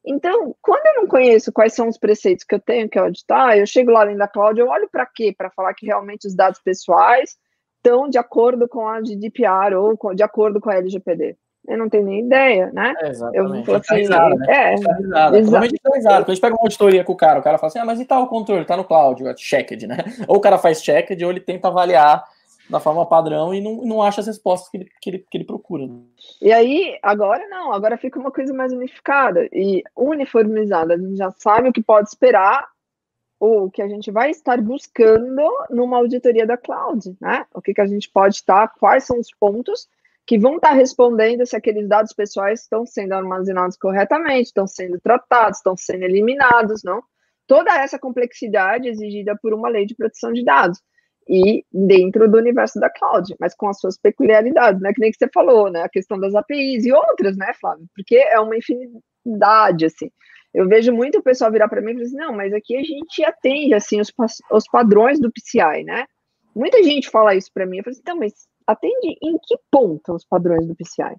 então, 0.06 0.54
quando 0.60 0.86
eu 0.86 1.02
não 1.02 1.08
conheço 1.08 1.52
quais 1.52 1.72
são 1.72 1.88
os 1.88 1.96
preceitos 1.96 2.44
que 2.44 2.54
eu 2.54 2.60
tenho 2.60 2.88
que 2.88 2.98
auditar, 2.98 3.56
eu 3.56 3.66
chego 3.66 3.90
lá 3.90 4.04
dentro 4.04 4.18
da 4.18 4.28
cloud, 4.28 4.60
eu 4.60 4.68
olho 4.68 4.88
para 4.90 5.06
quê? 5.06 5.34
Para 5.36 5.50
falar 5.50 5.72
que 5.72 5.86
realmente 5.86 6.26
os 6.26 6.34
dados 6.34 6.60
pessoais 6.62 7.36
estão 7.76 8.08
de 8.08 8.18
acordo 8.18 8.68
com 8.68 8.86
a 8.86 9.00
GDPR 9.00 9.74
ou 9.74 9.96
com, 9.96 10.14
de 10.14 10.22
acordo 10.22 10.60
com 10.60 10.70
a 10.70 10.76
LGPD. 10.76 11.36
Eu 11.66 11.78
não 11.78 11.88
tenho 11.88 12.04
nem 12.04 12.20
ideia, 12.20 12.70
né? 12.74 12.94
É, 13.00 13.08
exatamente. 13.08 13.70
Eu 13.70 13.76
assim, 13.76 14.06
né? 14.06 14.46
é, 14.48 14.74
risada. 15.96 16.16
Quando 16.18 16.28
a 16.28 16.34
gente 16.34 16.40
pega 16.40 16.54
uma 16.54 16.62
auditoria 16.62 17.04
com 17.04 17.12
o 17.14 17.16
cara, 17.16 17.40
o 17.40 17.42
cara 17.42 17.56
fala 17.56 17.68
assim, 17.68 17.78
ah, 17.78 17.84
mas 17.86 18.00
e 18.00 18.04
tal 18.04 18.24
o 18.24 18.28
controle? 18.28 18.66
Tá 18.66 18.76
no 18.76 18.84
cloud, 18.84 19.22
checked, 19.38 19.86
né? 19.86 19.96
Ou 20.28 20.36
o 20.36 20.40
cara 20.40 20.58
faz 20.58 20.82
checked 20.82 21.24
ou 21.24 21.30
ele 21.30 21.40
tenta 21.40 21.68
avaliar 21.68 22.22
da 22.68 22.80
forma 22.80 23.06
padrão 23.06 23.52
e 23.54 23.60
não, 23.60 23.84
não 23.84 24.02
acha 24.02 24.20
as 24.20 24.26
respostas 24.26 24.70
que 24.70 24.76
ele, 24.78 24.90
que 25.00 25.10
ele, 25.10 25.18
que 25.30 25.36
ele 25.36 25.44
procura. 25.44 25.88
E 26.40 26.52
aí, 26.52 26.98
agora 27.02 27.46
não, 27.48 27.72
agora 27.72 27.98
fica 27.98 28.18
uma 28.18 28.30
coisa 28.30 28.54
mais 28.54 28.72
unificada 28.72 29.48
e 29.52 29.82
uniformizada. 29.96 30.94
A 30.94 30.98
gente 30.98 31.16
já 31.16 31.30
sabe 31.32 31.68
o 31.68 31.72
que 31.72 31.82
pode 31.82 32.08
esperar 32.08 32.66
ou 33.38 33.64
o 33.64 33.70
que 33.70 33.82
a 33.82 33.88
gente 33.88 34.10
vai 34.10 34.30
estar 34.30 34.60
buscando 34.60 35.50
numa 35.68 35.98
auditoria 35.98 36.46
da 36.46 36.56
cloud, 36.56 37.14
né? 37.20 37.44
O 37.52 37.60
que, 37.60 37.74
que 37.74 37.80
a 37.80 37.86
gente 37.86 38.10
pode 38.10 38.36
estar, 38.36 38.68
quais 38.78 39.04
são 39.04 39.18
os 39.18 39.28
pontos 39.38 39.86
que 40.26 40.38
vão 40.38 40.56
estar 40.56 40.72
respondendo 40.72 41.44
se 41.44 41.54
aqueles 41.54 41.86
dados 41.86 42.14
pessoais 42.14 42.62
estão 42.62 42.86
sendo 42.86 43.12
armazenados 43.12 43.76
corretamente, 43.76 44.46
estão 44.46 44.66
sendo 44.66 44.98
tratados, 44.98 45.58
estão 45.58 45.76
sendo 45.76 46.04
eliminados, 46.04 46.82
não? 46.82 47.02
Toda 47.46 47.76
essa 47.76 47.98
complexidade 47.98 48.88
exigida 48.88 49.36
por 49.36 49.52
uma 49.52 49.68
lei 49.68 49.84
de 49.84 49.94
proteção 49.94 50.32
de 50.32 50.42
dados 50.42 50.80
e 51.28 51.64
dentro 51.72 52.30
do 52.30 52.38
universo 52.38 52.78
da 52.78 52.90
cloud, 52.90 53.34
mas 53.40 53.54
com 53.54 53.68
as 53.68 53.80
suas 53.80 53.96
peculiaridades, 53.96 54.80
né? 54.80 54.92
Que 54.92 55.00
nem 55.00 55.10
que 55.10 55.18
você 55.18 55.28
falou, 55.32 55.70
né? 55.70 55.82
A 55.82 55.88
questão 55.88 56.18
das 56.18 56.34
APIs 56.34 56.84
e 56.84 56.92
outras, 56.92 57.36
né, 57.36 57.52
Flávio? 57.60 57.86
Porque 57.94 58.16
é 58.16 58.38
uma 58.38 58.56
infinidade, 58.56 59.86
assim. 59.86 60.10
Eu 60.52 60.68
vejo 60.68 60.92
muito 60.92 61.18
o 61.18 61.22
pessoal 61.22 61.50
virar 61.50 61.68
para 61.68 61.80
mim 61.80 61.92
e 61.92 61.94
falar 61.94 62.04
assim, 62.04 62.16
não, 62.16 62.32
mas 62.32 62.52
aqui 62.52 62.76
a 62.76 62.82
gente 62.82 63.24
atende, 63.24 63.74
assim, 63.74 64.00
os, 64.00 64.12
os 64.50 64.68
padrões 64.68 65.18
do 65.18 65.32
PCI, 65.32 65.82
né? 65.84 66.06
Muita 66.54 66.82
gente 66.82 67.10
fala 67.10 67.34
isso 67.34 67.50
para 67.52 67.66
mim, 67.66 67.78
eu 67.78 67.84
falo 67.84 67.92
assim, 67.92 68.02
então, 68.02 68.16
mas 68.16 68.32
atende 68.66 69.18
em 69.20 69.36
que 69.42 69.58
ponto 69.70 70.14
os 70.14 70.24
padrões 70.24 70.66
do 70.66 70.76
PCI? 70.76 71.16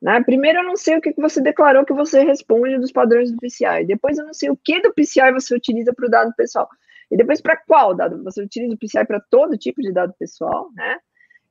Né? 0.00 0.22
Primeiro, 0.22 0.60
eu 0.60 0.64
não 0.64 0.76
sei 0.76 0.96
o 0.96 1.00
que 1.00 1.12
você 1.16 1.40
declarou 1.40 1.84
que 1.84 1.92
você 1.92 2.22
responde 2.22 2.78
dos 2.78 2.92
padrões 2.92 3.30
do 3.30 3.38
PCI. 3.38 3.84
Depois, 3.84 4.16
eu 4.16 4.24
não 4.24 4.32
sei 4.32 4.48
o 4.48 4.56
que 4.56 4.80
do 4.80 4.94
PCI 4.94 5.32
você 5.32 5.54
utiliza 5.54 5.92
para 5.92 6.06
o 6.06 6.10
dado 6.10 6.32
pessoal. 6.36 6.68
E 7.10 7.16
depois, 7.16 7.40
para 7.40 7.56
qual 7.56 7.94
dado? 7.94 8.22
Você 8.24 8.42
utiliza 8.42 8.74
o 8.74 8.78
PCI 8.78 9.06
para 9.06 9.20
todo 9.30 9.56
tipo 9.56 9.80
de 9.80 9.92
dado 9.92 10.14
pessoal, 10.18 10.70
né? 10.74 10.98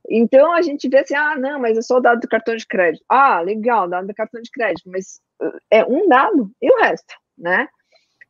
Então, 0.10 0.54
a 0.54 0.62
gente 0.62 0.88
vê 0.88 1.00
assim, 1.00 1.16
ah, 1.16 1.36
não, 1.38 1.60
mas 1.60 1.78
é 1.78 1.82
só 1.82 1.98
o 1.98 2.02
dado 2.02 2.22
do 2.22 2.28
cartão 2.28 2.56
de 2.56 2.66
crédito. 2.66 3.04
Ah, 3.10 3.42
legal, 3.42 3.90
dado 3.90 4.08
do 4.08 4.14
cartão 4.14 4.42
de 4.42 4.50
crédito, 4.50 4.90
mas 4.90 5.20
uh, 5.42 5.60
é 5.70 5.84
um 5.84 6.08
dado 6.08 6.50
e 6.62 6.72
o 6.72 6.78
resto, 6.80 7.14
né? 7.38 7.68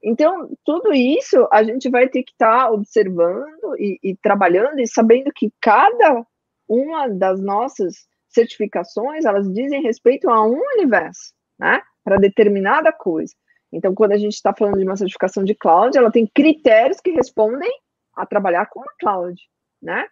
Então, 0.04 0.50
tudo 0.64 0.94
isso 0.94 1.48
a 1.52 1.64
gente 1.64 1.90
vai 1.90 2.08
ter 2.08 2.24
que 2.24 2.32
estar 2.32 2.66
tá 2.66 2.72
observando 2.72 3.76
e, 3.78 4.00
e 4.04 4.16
trabalhando 4.16 4.80
e 4.80 4.88
sabendo 4.88 5.32
que 5.34 5.52
cada 5.62 6.26
uma 6.68 7.08
das 7.08 7.42
nossas 7.42 8.08
certificações, 8.30 9.26
elas 9.26 9.52
dizem 9.52 9.82
respeito 9.82 10.30
a 10.30 10.46
um 10.46 10.60
universo, 10.76 11.34
né? 11.60 11.82
Para 12.04 12.18
determinada 12.18 12.92
coisa. 12.92 13.34
Então, 13.72 13.94
quando 13.94 14.14
a 14.14 14.18
gente 14.18 14.34
está 14.34 14.54
falando 14.54 14.78
de 14.78 14.84
uma 14.84 14.96
certificação 14.96 15.44
de 15.44 15.54
cloud, 15.54 15.98
ela 15.98 16.12
tem 16.12 16.26
critérios 16.26 17.00
que 17.02 17.12
respondem 17.12 17.72
a 18.16 18.26
trabalhar 18.26 18.66
com 18.68 18.82
a 18.82 18.94
cloud, 19.00 19.40
né? 19.82 20.06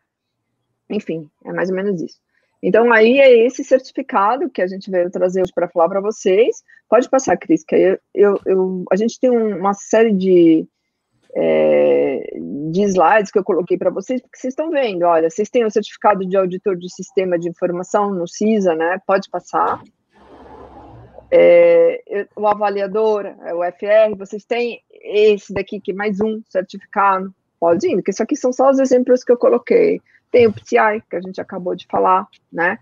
Enfim, 0.89 1.29
é 1.43 1.51
mais 1.51 1.69
ou 1.69 1.75
menos 1.75 2.01
isso. 2.01 2.19
Então, 2.61 2.91
aí 2.91 3.19
é 3.19 3.45
esse 3.45 3.63
certificado 3.63 4.49
que 4.49 4.61
a 4.61 4.67
gente 4.67 4.89
veio 4.89 5.09
trazer 5.11 5.41
hoje 5.41 5.51
para 5.53 5.67
falar 5.69 5.89
para 5.89 6.01
vocês. 6.01 6.63
Pode 6.89 7.09
passar, 7.09 7.37
Cris, 7.37 7.63
que 7.63 7.75
eu, 7.75 7.99
eu, 8.13 8.39
eu, 8.45 8.85
a 8.91 8.95
gente 8.95 9.19
tem 9.19 9.29
uma 9.29 9.73
série 9.73 10.13
de, 10.13 10.67
é, 11.35 12.27
de 12.71 12.81
slides 12.83 13.31
que 13.31 13.37
eu 13.37 13.43
coloquei 13.43 13.77
para 13.77 13.89
vocês, 13.89 14.21
porque 14.21 14.37
vocês 14.37 14.51
estão 14.51 14.69
vendo, 14.69 15.03
olha, 15.03 15.29
vocês 15.29 15.49
têm 15.49 15.65
o 15.65 15.71
certificado 15.71 16.25
de 16.25 16.35
auditor 16.37 16.75
de 16.75 16.91
sistema 16.93 17.37
de 17.37 17.49
informação 17.49 18.11
no 18.11 18.27
CISA, 18.27 18.73
né? 18.73 18.99
Pode 19.05 19.29
passar. 19.29 19.81
É, 21.37 22.27
o 22.35 22.47
avaliador, 22.47 23.25
é 23.25 23.53
o 23.53 23.61
FR, 23.63 24.17
vocês 24.17 24.45
têm 24.45 24.81
esse 24.89 25.53
daqui 25.53 25.81
que 25.81 25.91
é 25.91 25.95
mais 25.95 26.21
um 26.21 26.41
certificado, 26.47 27.33
pode 27.59 27.87
ir, 27.87 27.95
porque 27.95 28.11
isso 28.11 28.23
aqui 28.23 28.35
são 28.35 28.53
só 28.53 28.69
os 28.69 28.79
exemplos 28.79 29.23
que 29.23 29.31
eu 29.31 29.37
coloquei. 29.37 30.01
Tem 30.31 30.47
o 30.47 30.53
PCI, 30.53 31.03
que 31.09 31.15
a 31.15 31.21
gente 31.21 31.41
acabou 31.41 31.75
de 31.75 31.85
falar, 31.87 32.27
né? 32.51 32.79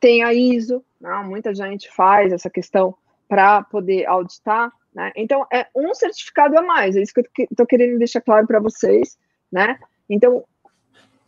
Tem 0.00 0.22
a 0.24 0.34
ISO, 0.34 0.84
né? 1.00 1.10
muita 1.24 1.54
gente 1.54 1.88
faz 1.94 2.32
essa 2.32 2.50
questão 2.50 2.94
para 3.28 3.62
poder 3.62 4.06
auditar, 4.06 4.72
né? 4.92 5.12
Então, 5.14 5.46
é 5.52 5.66
um 5.74 5.94
certificado 5.94 6.58
a 6.58 6.62
mais, 6.62 6.96
é 6.96 7.02
isso 7.02 7.14
que 7.14 7.20
eu 7.20 7.46
estou 7.50 7.66
querendo 7.66 7.98
deixar 7.98 8.20
claro 8.20 8.46
para 8.46 8.60
vocês, 8.60 9.16
né? 9.50 9.78
Então, 10.10 10.44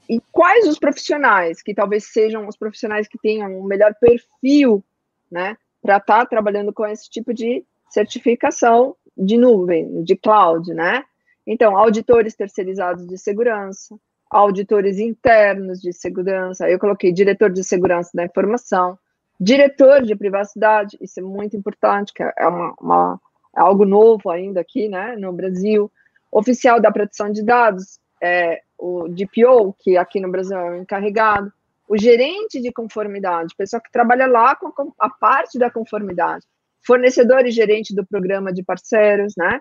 e 0.09 0.21
quais 0.33 0.67
os 0.67 0.79
profissionais 0.79 1.63
que 1.63 1.75
talvez 1.75 2.11
sejam 2.11 2.49
os 2.49 2.57
profissionais 2.57 3.07
que 3.07 3.19
tenham 3.19 3.61
um 3.61 3.65
melhor 3.65 3.95
perfil, 4.01 4.83
né, 5.31 5.57
para 5.83 5.97
estar 5.99 6.21
tá 6.21 6.27
trabalhando 6.27 6.73
com 6.73 6.87
esse 6.87 7.09
tipo 7.09 7.33
de 7.33 7.65
certificação 7.91 8.95
de 9.17 9.37
nuvem, 9.37 10.03
de 10.05 10.17
cloud, 10.17 10.73
né? 10.73 11.05
Então, 11.47 11.77
auditores 11.77 12.37
terceirizados 12.37 13.07
de 13.07 13.17
segurança, 13.17 13.99
auditores 14.31 14.99
internos 14.99 15.81
de 15.81 15.93
segurança, 15.93 16.69
eu 16.69 16.79
coloquei 16.79 17.13
diretor 17.13 17.51
de 17.51 17.65
segurança 17.65 18.11
da 18.15 18.25
informação, 18.25 18.99
diretor 19.41 20.03
de 20.03 20.15
privacidade, 20.15 20.99
isso 21.01 21.21
é 21.21 21.23
muito 21.23 21.57
importante, 21.57 22.13
que 22.13 22.23
é 22.23 22.47
uma, 22.47 22.75
uma 22.81 23.21
é 23.57 23.61
algo 23.61 23.85
novo 23.85 24.31
ainda 24.31 24.61
aqui, 24.61 24.89
né, 24.89 25.17
no 25.17 25.33
Brasil, 25.33 25.91
oficial 26.31 26.81
da 26.81 26.93
proteção 26.93 27.33
de 27.33 27.43
dados, 27.43 27.99
é, 28.23 28.61
o 28.77 29.09
DPO, 29.09 29.75
que 29.79 29.97
aqui 29.97 30.21
no 30.21 30.31
Brasil 30.31 30.57
é 30.57 30.71
o 30.71 30.77
encarregado, 30.77 31.53
o 31.89 31.97
gerente 31.97 32.61
de 32.61 32.71
conformidade, 32.71 33.55
pessoa 33.57 33.81
que 33.81 33.91
trabalha 33.91 34.27
lá 34.27 34.55
com 34.55 34.93
a 34.99 35.09
parte 35.09 35.59
da 35.59 35.71
conformidade, 35.71 36.45
fornecedor 36.87 37.47
e 37.47 37.51
gerente 37.51 37.95
do 37.95 38.07
programa 38.07 38.53
de 38.53 38.63
parceiros, 38.63 39.33
né? 39.37 39.61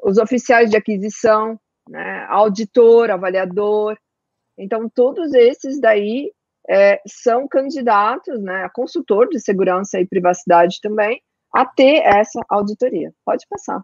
Os 0.00 0.18
oficiais 0.18 0.70
de 0.70 0.76
aquisição, 0.76 1.58
né? 1.88 2.24
Auditor, 2.28 3.10
avaliador. 3.10 3.98
Então, 4.56 4.88
todos 4.88 5.34
esses 5.34 5.80
daí 5.80 6.32
é, 6.68 7.00
são 7.06 7.48
candidatos, 7.48 8.40
né? 8.40 8.68
Consultor 8.72 9.28
de 9.28 9.40
segurança 9.40 10.00
e 10.00 10.06
privacidade 10.06 10.78
também, 10.80 11.20
a 11.52 11.66
ter 11.66 12.02
essa 12.04 12.40
auditoria. 12.48 13.12
Pode 13.24 13.44
passar. 13.48 13.82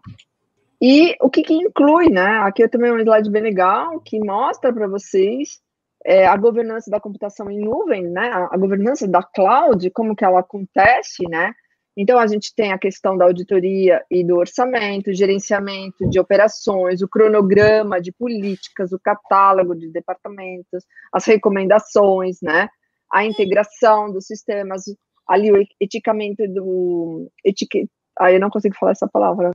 E 0.81 1.15
o 1.21 1.29
que, 1.29 1.41
que 1.41 1.53
inclui, 1.53 2.09
né? 2.09 2.39
Aqui 2.39 2.63
eu 2.63 2.69
também 2.69 2.91
um 2.91 2.99
slide 2.99 3.29
bem 3.29 3.41
legal 3.41 3.99
que 4.01 4.19
mostra 4.19 4.71
para 4.71 4.87
vocês 4.87 5.59
é, 6.05 6.27
a 6.27 6.37
governança 6.37 6.89
da 6.91 6.99
computação 6.99 7.49
em 7.49 7.59
nuvem, 7.59 8.03
né? 8.03 8.29
A, 8.29 8.49
a, 8.51 8.57
governança 8.57 9.07
da 9.07 9.23
cloud, 9.23 9.89
como 9.89 10.15
que 10.15 10.23
ela 10.23 10.39
acontece, 10.39 11.27
né? 11.27 11.51
Então 11.97 12.19
a 12.19 12.27
gente 12.27 12.53
tem 12.53 12.71
a 12.71 12.77
questão 12.77 13.17
da 13.17 13.25
auditoria 13.25 14.03
e 14.11 14.23
do 14.23 14.35
orçamento, 14.35 15.13
gerenciamento 15.13 16.07
de 16.09 16.19
operações, 16.19 17.01
o 17.01 17.07
cronograma 17.07 17.99
de 17.99 18.11
políticas, 18.11 18.91
o 18.91 18.99
catálogo 18.99 19.73
de 19.73 19.89
departamentos, 19.89 20.83
as 21.11 21.25
recomendações, 21.25 22.37
né? 22.41 22.69
A 23.11 23.25
integração 23.25 24.11
dos 24.11 24.27
sistemas, 24.27 24.83
ali 25.27 25.51
o 25.51 25.65
eticamento 25.79 26.47
do 26.47 27.31
etiquet... 27.43 27.89
ah, 28.19 28.31
eu 28.31 28.39
não 28.39 28.49
consigo 28.49 28.75
falar 28.75 28.91
essa 28.91 29.07
palavra 29.07 29.51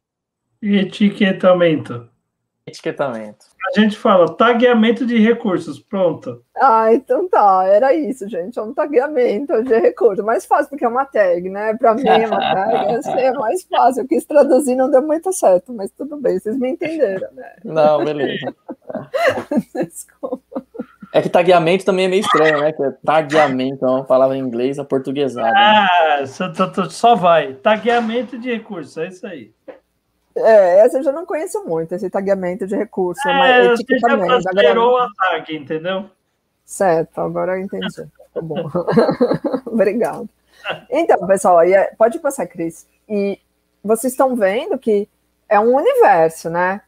Etiquetamento. 0.62 2.08
Etiquetamento. 2.66 3.46
A 3.76 3.80
gente 3.80 3.96
fala 3.96 4.36
tagueamento 4.36 5.06
de 5.06 5.18
recursos, 5.18 5.78
pronto. 5.78 6.42
Ah, 6.56 6.92
então 6.92 7.28
tá, 7.28 7.64
era 7.64 7.94
isso, 7.94 8.28
gente. 8.28 8.58
É 8.58 8.62
um 8.62 8.74
tagueamento 8.74 9.62
de 9.62 9.78
recursos. 9.78 10.24
Mais 10.24 10.44
fácil 10.44 10.70
porque 10.70 10.84
é 10.84 10.88
uma 10.88 11.04
tag, 11.04 11.48
né? 11.48 11.74
Para 11.76 11.94
mim 11.94 12.02
é 12.08 12.26
uma 12.26 12.38
tag, 12.38 13.08
é 13.18 13.32
mais 13.32 13.64
fácil. 13.64 14.02
Eu 14.02 14.08
quis 14.08 14.24
traduzir, 14.24 14.74
não 14.74 14.90
deu 14.90 15.02
muito 15.02 15.32
certo, 15.32 15.72
mas 15.72 15.90
tudo 15.92 16.16
bem, 16.16 16.38
vocês 16.38 16.58
me 16.58 16.70
entenderam, 16.70 17.28
né? 17.32 17.56
Não, 17.64 18.04
beleza. 18.04 18.54
Desculpa. 19.74 20.64
É 21.12 21.20
que 21.20 21.28
tagueamento 21.28 21.84
também 21.84 22.04
é 22.04 22.08
meio 22.08 22.20
estranho, 22.20 22.60
né? 22.60 22.72
Que 22.72 22.82
é 22.82 22.90
tagueamento, 23.04 23.84
é 23.84 23.88
uma 23.88 24.04
palavra 24.04 24.36
em 24.36 24.40
inglês 24.40 24.78
aportuguesada. 24.78 25.50
Né? 25.50 25.58
Ah, 25.58 26.16
né? 26.20 26.26
só, 26.26 26.52
só 26.88 27.14
vai. 27.16 27.54
Tagueamento 27.54 28.38
de 28.38 28.52
recursos, 28.52 28.96
é 28.96 29.08
isso 29.08 29.26
aí. 29.26 29.52
É, 30.40 30.78
essa 30.80 30.98
eu 30.98 31.02
já 31.02 31.12
não 31.12 31.26
conheço 31.26 31.64
muito, 31.64 31.94
esse 31.94 32.10
tagueamento 32.10 32.66
de 32.66 32.76
recurso. 32.76 33.28
É, 33.28 33.38
mas 33.38 33.80
você 33.80 33.98
já 33.98 34.16
brasileirou 34.16 34.98
a 34.98 35.08
tag, 35.16 35.56
entendeu? 35.56 36.10
Certo, 36.64 37.20
agora 37.20 37.58
eu 37.58 37.64
entendi. 37.64 38.06
Tá 38.32 38.40
bom. 38.40 38.70
Obrigado. 39.66 40.28
Então, 40.88 41.26
pessoal, 41.26 41.62
é, 41.62 41.92
pode 41.96 42.18
passar, 42.18 42.46
Cris. 42.46 42.86
E 43.08 43.38
vocês 43.82 44.12
estão 44.12 44.36
vendo 44.36 44.78
que 44.78 45.08
é 45.48 45.58
um 45.58 45.74
universo, 45.74 46.48
né? 46.48 46.80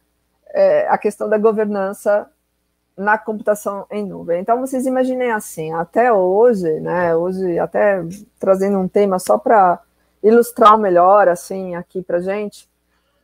É 0.49 0.87
a 0.87 0.97
questão 0.97 1.27
da 1.27 1.37
governança 1.37 2.29
na 2.95 3.17
computação 3.17 3.85
em 3.89 4.05
nuvem. 4.05 4.39
Então, 4.39 4.59
vocês 4.59 4.85
imaginem 4.85 5.31
assim, 5.31 5.73
até 5.73 6.13
hoje, 6.13 6.79
né? 6.79 7.15
Hoje, 7.15 7.57
até 7.59 8.03
trazendo 8.39 8.77
um 8.77 8.87
tema 8.87 9.19
só 9.19 9.37
para 9.37 9.81
ilustrar 10.21 10.77
melhor, 10.77 11.27
assim, 11.27 11.75
aqui 11.75 12.01
para 12.01 12.21
gente, 12.21 12.69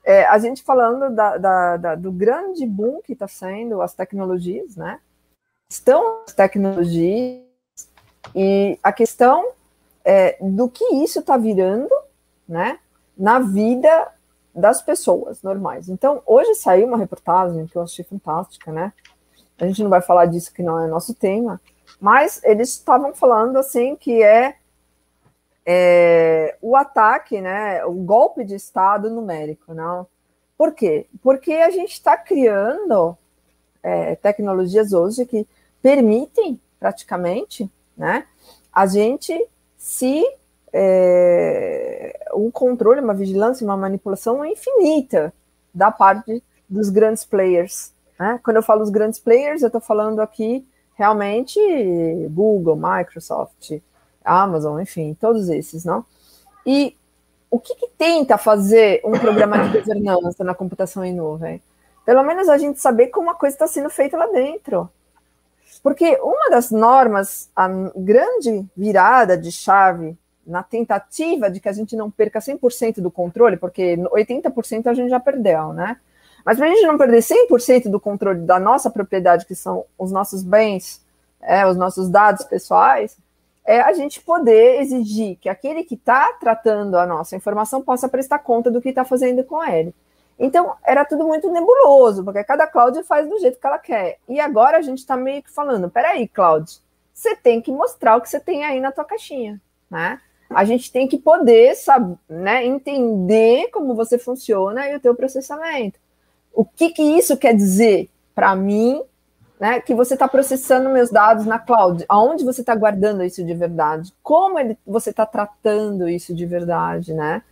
é, 0.10 0.26
a 0.26 0.40
gente 0.40 0.64
falando 0.64 1.14
da, 1.14 1.38
da, 1.38 1.78
da, 1.78 1.96
do 1.96 2.12
grande 2.12 2.66
boom 2.66 3.00
que 3.00 3.14
está 3.14 3.28
sendo 3.28 3.80
as 3.80 3.94
tecnologias, 3.94 4.76
né? 4.76 5.00
Estão 5.70 6.24
as 6.28 6.34
tecnologias 6.34 7.44
e 8.34 8.80
a 8.82 8.92
questão 8.92 9.52
é, 10.04 10.36
do 10.42 10.68
que 10.68 10.84
isso 10.96 11.20
está 11.20 11.38
virando, 11.38 11.94
né? 12.48 12.80
Na 13.16 13.38
vida 13.38 14.12
das 14.56 14.82
pessoas 14.82 15.44
normais. 15.44 15.90
Então, 15.90 16.24
hoje 16.26 16.56
saiu 16.56 16.88
uma 16.88 16.98
reportagem 16.98 17.68
que 17.68 17.76
eu 17.76 17.84
achei 17.84 18.04
fantástica, 18.04 18.72
né? 18.72 18.92
A 19.60 19.68
gente 19.68 19.84
não 19.84 19.92
vai 19.92 20.02
falar 20.02 20.26
disso 20.26 20.52
que 20.52 20.64
não 20.64 20.84
é 20.84 20.88
nosso 20.88 21.14
tema, 21.14 21.62
mas 22.02 22.44
eles 22.44 22.70
estavam 22.70 23.14
falando 23.14 23.58
assim 23.58 23.96
que 23.96 24.24
é 24.24 24.56
é, 25.66 26.58
o 26.62 26.76
ataque, 26.76 27.42
né, 27.42 27.84
o 27.86 27.94
golpe 27.94 28.44
de 28.44 28.56
Estado 28.56 29.10
numérico. 29.10 29.74
Não? 29.74 30.08
Por 30.58 30.74
quê? 30.74 31.06
Porque 31.22 31.54
a 31.54 31.70
gente 31.70 31.94
está 31.94 32.18
criando 32.18 33.18
é, 33.82 34.16
tecnologias 34.16 34.94
hoje 34.94 35.26
que 35.26 35.48
permitem, 35.82 36.60
praticamente, 36.80 37.70
né, 37.96 38.26
a 38.74 38.86
gente 38.86 39.48
se 39.78 40.24
é, 40.72 42.28
um 42.34 42.52
controle, 42.52 43.02
uma 43.02 43.14
vigilância, 43.14 43.66
uma 43.66 43.78
manipulação 43.78 44.46
infinita 44.46 45.34
da 45.74 45.92
parte 45.92 46.44
dos 46.68 46.90
grandes 46.90 47.26
players. 47.26 47.92
Né? 48.20 48.40
Quando 48.44 48.58
eu 48.58 48.64
falo 48.64 48.84
os 48.84 48.90
grandes 48.90 49.20
players, 49.20 49.62
eu 49.62 49.68
estou 49.68 49.82
falando 49.82 50.20
aqui 50.20 50.66
realmente 50.96 51.60
Google, 52.30 52.76
Microsoft, 52.76 53.80
Amazon, 54.30 54.80
enfim, 54.80 55.18
todos 55.20 55.50
esses, 55.50 55.84
não? 55.86 56.06
E 56.66 56.96
o 57.50 57.60
que, 57.60 57.76
que 57.76 57.90
tenta 57.98 58.38
fazer 58.38 59.02
um 59.04 59.12
programa 59.12 59.58
de 59.58 59.80
governança 59.80 60.44
na 60.44 60.54
computação 60.54 61.04
em 61.04 61.14
nuvem? 61.14 61.62
Pelo 62.06 62.24
menos 62.24 62.48
a 62.48 62.58
gente 62.58 62.80
saber 62.80 63.08
como 63.08 63.30
a 63.30 63.36
coisa 63.36 63.56
está 63.56 63.68
sendo 63.68 63.90
feita 63.90 64.18
lá 64.18 64.28
dentro. 64.28 64.90
Porque 65.82 66.18
uma 66.22 66.50
das 66.50 66.72
normas, 66.72 67.50
a 67.56 67.68
grande 67.96 68.66
virada 68.76 69.38
de 69.38 69.52
chave 69.52 70.18
na 70.46 70.64
tentativa 70.64 71.50
de 71.50 71.60
que 71.60 71.70
a 71.70 71.74
gente 71.74 71.96
não 71.96 72.10
perca 72.10 72.40
100% 72.40 73.02
do 73.02 73.12
controle, 73.12 73.58
porque 73.58 73.96
80% 73.96 74.88
a 74.88 74.94
gente 74.94 75.10
já 75.10 75.20
perdeu, 75.20 75.74
né? 75.74 75.98
Mas 76.44 76.58
para 76.58 76.68
a 76.68 76.70
gente 76.70 76.86
não 76.86 76.98
perder 76.98 77.20
100% 77.20 77.90
do 77.90 78.00
controle 78.00 78.40
da 78.42 78.60
nossa 78.60 78.90
propriedade, 78.90 79.46
que 79.46 79.54
são 79.54 79.86
os 79.98 80.12
nossos 80.12 80.42
bens, 80.44 81.02
é, 81.42 81.66
os 81.68 81.78
nossos 81.78 82.10
dados 82.10 82.44
pessoais, 82.46 83.18
é 83.70 83.82
a 83.82 83.94
gente 83.94 84.20
poder 84.20 84.82
exigir 84.82 85.38
que 85.38 85.48
aquele 85.48 85.84
que 85.84 85.94
está 85.94 86.34
tratando 86.40 86.98
a 86.98 87.06
nossa 87.06 87.36
informação 87.36 87.84
possa 87.84 88.10
prestar 88.10 88.40
conta 88.40 88.72
do 88.72 88.82
que 88.82 88.90
está 88.90 89.06
fazendo 89.06 89.44
com 89.44 89.64
ele. 89.64 89.94
Então, 90.40 90.74
era 90.84 91.06
tudo 91.06 91.24
muito 91.28 91.52
nebuloso, 91.52 92.24
porque 92.24 92.44
cada 92.44 92.66
cloud 92.66 93.04
faz 93.04 93.30
do 93.30 93.38
jeito 93.38 93.60
que 93.60 93.68
ela 93.68 93.78
quer. 93.78 94.18
E 94.28 94.40
agora 94.40 94.80
a 94.80 94.82
gente 94.82 94.98
está 94.98 95.16
meio 95.16 95.44
que 95.44 95.52
falando: 95.52 95.88
peraí, 95.88 96.28
cloud, 96.28 96.68
você 97.14 97.36
tem 97.36 97.62
que 97.62 97.72
mostrar 97.72 98.16
o 98.16 98.22
que 98.22 98.30
você 98.30 98.40
tem 98.40 98.66
aí 98.66 98.80
na 98.80 98.92
tua 98.92 99.06
caixinha, 99.06 99.62
né? 99.88 100.20
A 100.50 100.66
gente 100.66 100.92
tem 100.92 101.08
que 101.08 101.20
poder 101.20 101.76
saber, 101.76 102.18
né, 102.28 102.66
entender 102.66 103.68
como 103.68 103.94
você 103.94 104.18
funciona 104.18 104.90
e 104.90 104.96
o 104.96 105.00
teu 105.00 105.14
processamento. 105.14 106.00
O 106.52 106.66
que, 106.66 106.90
que 106.90 107.04
isso 107.04 107.38
quer 107.38 107.54
dizer 107.54 108.10
para 108.34 108.56
mim 108.56 109.04
né, 109.60 109.82
que 109.82 109.94
você 109.94 110.14
está 110.14 110.28
processando 110.28 110.90
meus 110.90 111.10
dados 111.10 111.46
na 111.46 111.60
cloud, 111.60 112.06
aonde 112.08 112.46
você 112.46 112.62
está 112.62 112.74
guardando 112.74 113.24
isso 113.24 113.44
de 113.44 113.54
verdade, 113.54 114.14
como 114.24 114.58
ele, 114.58 114.78
você 114.88 115.10
está 115.10 115.26
tratando 115.26 116.08
isso 116.08 116.34
de 116.34 116.46
verdade, 116.46 117.14
né? 117.14 117.44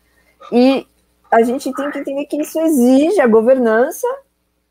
E 0.51 0.87
a 1.29 1.43
gente 1.43 1.73
tem 1.73 1.91
que 1.91 1.99
entender 1.99 2.25
que 2.25 2.41
isso 2.41 2.57
exige 2.59 3.19
a 3.19 3.27
governança, 3.27 4.07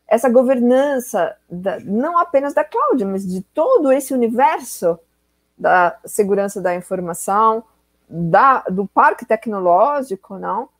essa 0.09 0.31
governança 0.31 1.37
da, 1.51 1.79
não 1.81 2.17
apenas 2.17 2.55
da 2.55 2.65
cloud, 2.65 3.05
mas 3.05 3.27
de 3.27 3.43
todo 3.43 3.93
esse 3.93 4.15
universo 4.15 4.99
da 5.59 5.99
segurança 6.07 6.61
da 6.61 6.75
informação, 6.75 7.65
da, 8.09 8.61
do 8.63 8.87
parque 8.87 9.27
tecnológico, 9.27 10.39
não? 10.39 10.71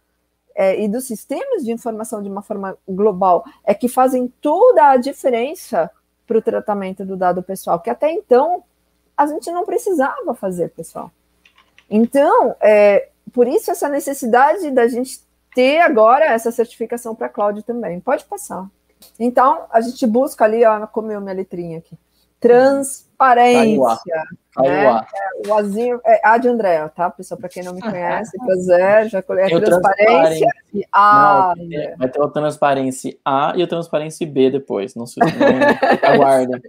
É, 0.55 0.83
e 0.83 0.89
dos 0.89 1.07
sistemas 1.07 1.63
de 1.63 1.71
informação 1.71 2.23
de 2.23 2.31
uma 2.31 2.41
forma 2.41 2.79
global 2.89 3.45
é 3.63 3.75
que 3.75 3.89
fazem 3.89 4.33
toda 4.41 4.89
a 4.89 4.97
diferença 4.97 5.91
para 6.27 6.39
o 6.39 6.43
tratamento 6.43 7.05
do 7.05 7.17
dado 7.17 7.43
pessoal, 7.43 7.81
que 7.81 7.91
até 7.91 8.11
então 8.11 8.63
a 9.17 9.27
gente 9.27 9.51
não 9.51 9.65
precisava 9.65 10.35
fazer, 10.35 10.71
pessoal. 10.71 11.11
Então, 11.89 12.55
é, 12.61 13.09
por 13.33 13.47
isso 13.47 13.71
essa 13.71 13.89
necessidade 13.89 14.71
da 14.71 14.87
gente 14.89 15.21
ter 15.55 15.81
agora 15.81 16.27
essa 16.27 16.51
certificação 16.51 17.15
para 17.15 17.29
cloud 17.29 17.63
também. 17.63 17.99
Pode 18.01 18.25
passar. 18.25 18.69
Então, 19.19 19.65
a 19.71 19.81
gente 19.81 20.07
busca 20.07 20.45
ali, 20.45 20.65
ó, 20.65 20.87
comeu 20.87 21.21
minha 21.21 21.35
letrinha 21.35 21.79
aqui. 21.79 21.97
Transparência. 22.39 24.25
Né? 24.63 24.87
É, 24.87 25.49
o 25.49 25.55
Azinho 25.55 26.01
é 26.05 26.21
A 26.25 26.39
de 26.39 26.49
André, 26.49 26.87
tá, 26.89 27.11
pessoal? 27.11 27.39
Para 27.39 27.49
quem 27.49 27.63
não 27.63 27.75
me 27.75 27.81
conhece, 27.83 28.37
prazer, 28.39 29.09
já 29.09 29.19
é 29.19 29.61
transparência 29.61 30.49
e 30.73 30.85
A. 30.93 31.55
Não, 31.57 31.97
vai 31.99 32.09
ter 32.09 32.21
o 32.21 32.29
transparência 32.29 33.17
A 33.25 33.53
e 33.57 33.63
o 33.63 33.69
transparência 33.69 34.27
B 34.27 34.51
depois, 34.51 34.95
não 34.95 35.07
se 35.07 35.21
aguardem. 36.03 36.61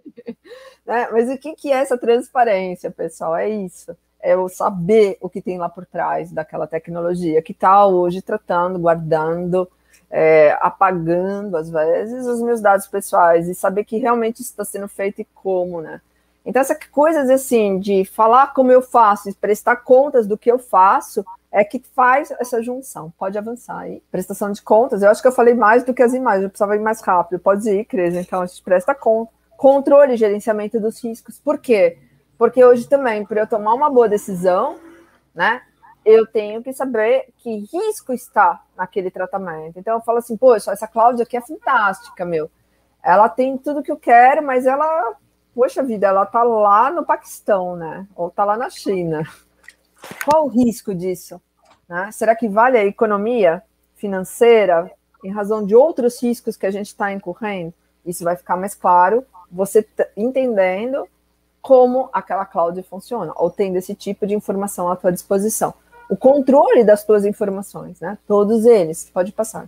É, 0.85 1.11
mas 1.11 1.29
o 1.29 1.37
que, 1.37 1.53
que 1.53 1.71
é 1.71 1.77
essa 1.77 1.97
transparência, 1.97 2.89
pessoal? 2.89 3.35
É 3.35 3.49
isso. 3.49 3.95
É 4.19 4.35
o 4.35 4.49
saber 4.49 5.17
o 5.21 5.29
que 5.29 5.41
tem 5.41 5.57
lá 5.57 5.69
por 5.69 5.85
trás 5.85 6.31
daquela 6.31 6.65
tecnologia 6.65 7.41
que 7.41 7.51
está 7.51 7.85
hoje 7.85 8.21
tratando, 8.21 8.79
guardando, 8.79 9.69
é, 10.09 10.57
apagando, 10.61 11.55
às 11.57 11.69
vezes, 11.69 12.25
os 12.25 12.41
meus 12.41 12.61
dados 12.61 12.87
pessoais 12.87 13.47
e 13.47 13.55
saber 13.55 13.83
que 13.83 13.97
realmente 13.97 14.41
isso 14.41 14.51
está 14.51 14.63
sendo 14.63 14.87
feito 14.87 15.21
e 15.21 15.25
como, 15.35 15.81
né? 15.81 16.01
Então, 16.47 16.61
essas 16.61 16.77
coisas 16.89 17.29
assim, 17.29 17.77
de 17.77 18.05
falar 18.05 18.53
como 18.53 18.71
eu 18.71 18.81
faço 18.81 19.35
prestar 19.35 19.75
contas 19.75 20.25
do 20.25 20.37
que 20.37 20.49
eu 20.49 20.57
faço, 20.57 21.25
é 21.51 21.61
que 21.61 21.83
faz 21.93 22.31
essa 22.39 22.63
junção. 22.63 23.13
Pode 23.17 23.37
avançar 23.37 23.79
aí. 23.79 24.01
Prestação 24.09 24.51
de 24.51 24.61
contas, 24.61 25.03
eu 25.03 25.09
acho 25.09 25.21
que 25.21 25.27
eu 25.27 25.33
falei 25.33 25.53
mais 25.53 25.83
do 25.83 25.93
que 25.93 26.01
as 26.01 26.13
imagens, 26.13 26.43
eu 26.43 26.49
precisava 26.49 26.77
ir 26.77 26.79
mais 26.79 27.01
rápido. 27.01 27.37
Pode 27.37 27.69
ir, 27.69 27.83
Cris. 27.83 28.15
Então, 28.15 28.41
a 28.41 28.45
gente 28.45 28.63
presta 28.63 28.95
conta. 28.95 29.29
Controle 29.57 30.13
e 30.13 30.17
gerenciamento 30.17 30.79
dos 30.79 31.03
riscos. 31.03 31.37
Por 31.37 31.57
quê? 31.57 31.97
Porque 32.37 32.63
hoje 32.63 32.87
também, 32.87 33.25
para 33.25 33.41
eu 33.41 33.47
tomar 33.47 33.73
uma 33.73 33.89
boa 33.89 34.07
decisão, 34.07 34.77
né, 35.35 35.61
eu 36.05 36.25
tenho 36.25 36.63
que 36.63 36.71
saber 36.71 37.27
que 37.39 37.67
risco 37.73 38.13
está 38.13 38.63
naquele 38.77 39.11
tratamento. 39.11 39.77
Então 39.77 39.95
eu 39.95 40.01
falo 40.01 40.19
assim, 40.19 40.37
poxa, 40.37 40.71
essa 40.71 40.87
Cláudia 40.87 41.23
aqui 41.23 41.35
é 41.35 41.41
fantástica, 41.41 42.23
meu. 42.23 42.49
Ela 43.03 43.27
tem 43.27 43.57
tudo 43.57 43.83
que 43.83 43.91
eu 43.91 43.97
quero, 43.97 44.41
mas 44.41 44.65
ela, 44.65 45.15
poxa 45.57 45.81
vida, 45.81 46.05
ela 46.05 46.23
tá 46.23 46.43
lá 46.43 46.91
no 46.91 47.03
Paquistão, 47.03 47.75
né? 47.75 48.07
Ou 48.15 48.29
tá 48.29 48.45
lá 48.45 48.55
na 48.55 48.69
China. 48.69 49.27
Qual 50.23 50.45
o 50.45 50.47
risco 50.47 50.93
disso? 50.93 51.41
Né? 51.89 52.11
Será 52.11 52.35
que 52.35 52.47
vale 52.47 52.77
a 52.77 52.85
economia 52.85 53.63
financeira 53.95 54.91
em 55.23 55.31
razão 55.31 55.65
de 55.65 55.75
outros 55.75 56.21
riscos 56.21 56.55
que 56.55 56.67
a 56.67 56.69
gente 56.69 56.89
está 56.89 57.11
incorrendo? 57.11 57.73
Isso 58.05 58.23
vai 58.23 58.35
ficar 58.35 58.55
mais 58.55 58.75
claro, 58.75 59.25
você 59.51 59.83
entendendo 60.15 61.07
como 61.59 62.07
aquela 62.13 62.45
cloud 62.45 62.79
funciona, 62.83 63.33
ou 63.35 63.49
tendo 63.49 63.77
esse 63.77 63.95
tipo 63.95 64.27
de 64.27 64.35
informação 64.35 64.91
à 64.91 64.95
tua 64.95 65.11
disposição 65.11 65.73
o 66.09 66.15
controle 66.15 66.83
das 66.83 67.03
tuas 67.03 67.25
informações, 67.25 67.99
né? 67.99 68.17
Todos 68.27 68.65
eles, 68.65 69.09
pode 69.13 69.31
passar. 69.31 69.67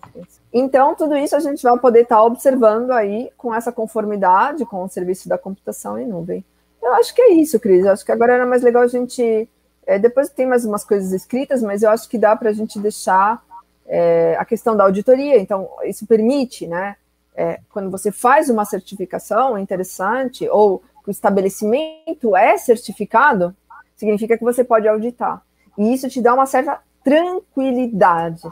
Então, 0.53 0.95
tudo 0.95 1.17
isso 1.17 1.35
a 1.35 1.39
gente 1.39 1.61
vai 1.61 1.77
poder 1.77 2.01
estar 2.01 2.17
tá 2.17 2.23
observando 2.23 2.91
aí 2.91 3.29
com 3.37 3.53
essa 3.53 3.71
conformidade 3.71 4.65
com 4.65 4.83
o 4.83 4.89
serviço 4.89 5.27
da 5.27 5.37
computação 5.37 5.99
em 5.99 6.07
nuvem. 6.07 6.43
Eu 6.81 6.93
acho 6.93 7.13
que 7.13 7.21
é 7.21 7.33
isso, 7.33 7.59
Cris. 7.59 7.85
Eu 7.85 7.91
acho 7.91 8.05
que 8.05 8.11
agora 8.11 8.33
era 8.33 8.45
mais 8.45 8.61
legal 8.61 8.83
a 8.83 8.87
gente. 8.87 9.49
É, 9.85 9.99
depois 9.99 10.29
tem 10.29 10.45
mais 10.45 10.63
umas 10.63 10.85
coisas 10.85 11.11
escritas, 11.11 11.61
mas 11.61 11.83
eu 11.83 11.89
acho 11.89 12.07
que 12.07 12.17
dá 12.17 12.35
para 12.35 12.49
a 12.49 12.53
gente 12.53 12.79
deixar 12.79 13.43
é, 13.85 14.37
a 14.39 14.45
questão 14.45 14.77
da 14.77 14.85
auditoria. 14.85 15.37
Então, 15.39 15.69
isso 15.83 16.07
permite, 16.07 16.67
né? 16.67 16.95
É, 17.35 17.59
quando 17.69 17.89
você 17.89 18.11
faz 18.11 18.49
uma 18.49 18.65
certificação 18.65 19.57
interessante, 19.57 20.47
ou 20.49 20.81
o 21.05 21.11
estabelecimento 21.11 22.35
é 22.35 22.57
certificado, 22.57 23.55
significa 23.95 24.37
que 24.37 24.43
você 24.43 24.63
pode 24.63 24.87
auditar. 24.87 25.41
E 25.79 25.93
isso 25.93 26.09
te 26.09 26.21
dá 26.21 26.33
uma 26.33 26.45
certa 26.45 26.81
tranquilidade 27.01 28.43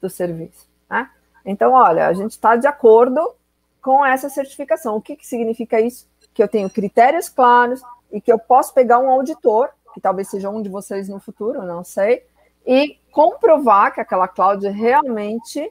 do 0.00 0.08
serviço. 0.08 0.66
Né? 0.88 1.06
Então, 1.44 1.74
olha, 1.74 2.08
a 2.08 2.14
gente 2.14 2.30
está 2.30 2.56
de 2.56 2.66
acordo 2.66 3.34
com 3.82 4.02
essa 4.02 4.30
certificação. 4.30 4.96
O 4.96 5.02
que, 5.02 5.14
que 5.14 5.26
significa 5.26 5.78
isso? 5.78 6.08
Que 6.32 6.42
eu 6.42 6.48
tenho 6.48 6.70
critérios 6.70 7.28
claros 7.28 7.82
e 8.10 8.22
que 8.22 8.32
eu 8.32 8.38
posso 8.38 8.72
pegar 8.72 8.98
um 9.00 9.10
auditor, 9.10 9.68
que 9.92 10.00
talvez 10.00 10.28
seja 10.30 10.48
um 10.48 10.62
de 10.62 10.70
vocês 10.70 11.10
no 11.10 11.20
futuro, 11.20 11.62
não 11.62 11.84
sei, 11.84 12.24
e 12.66 12.98
comprovar 13.10 13.92
que 13.92 14.00
aquela 14.00 14.26
cloud 14.26 14.66
realmente 14.66 15.70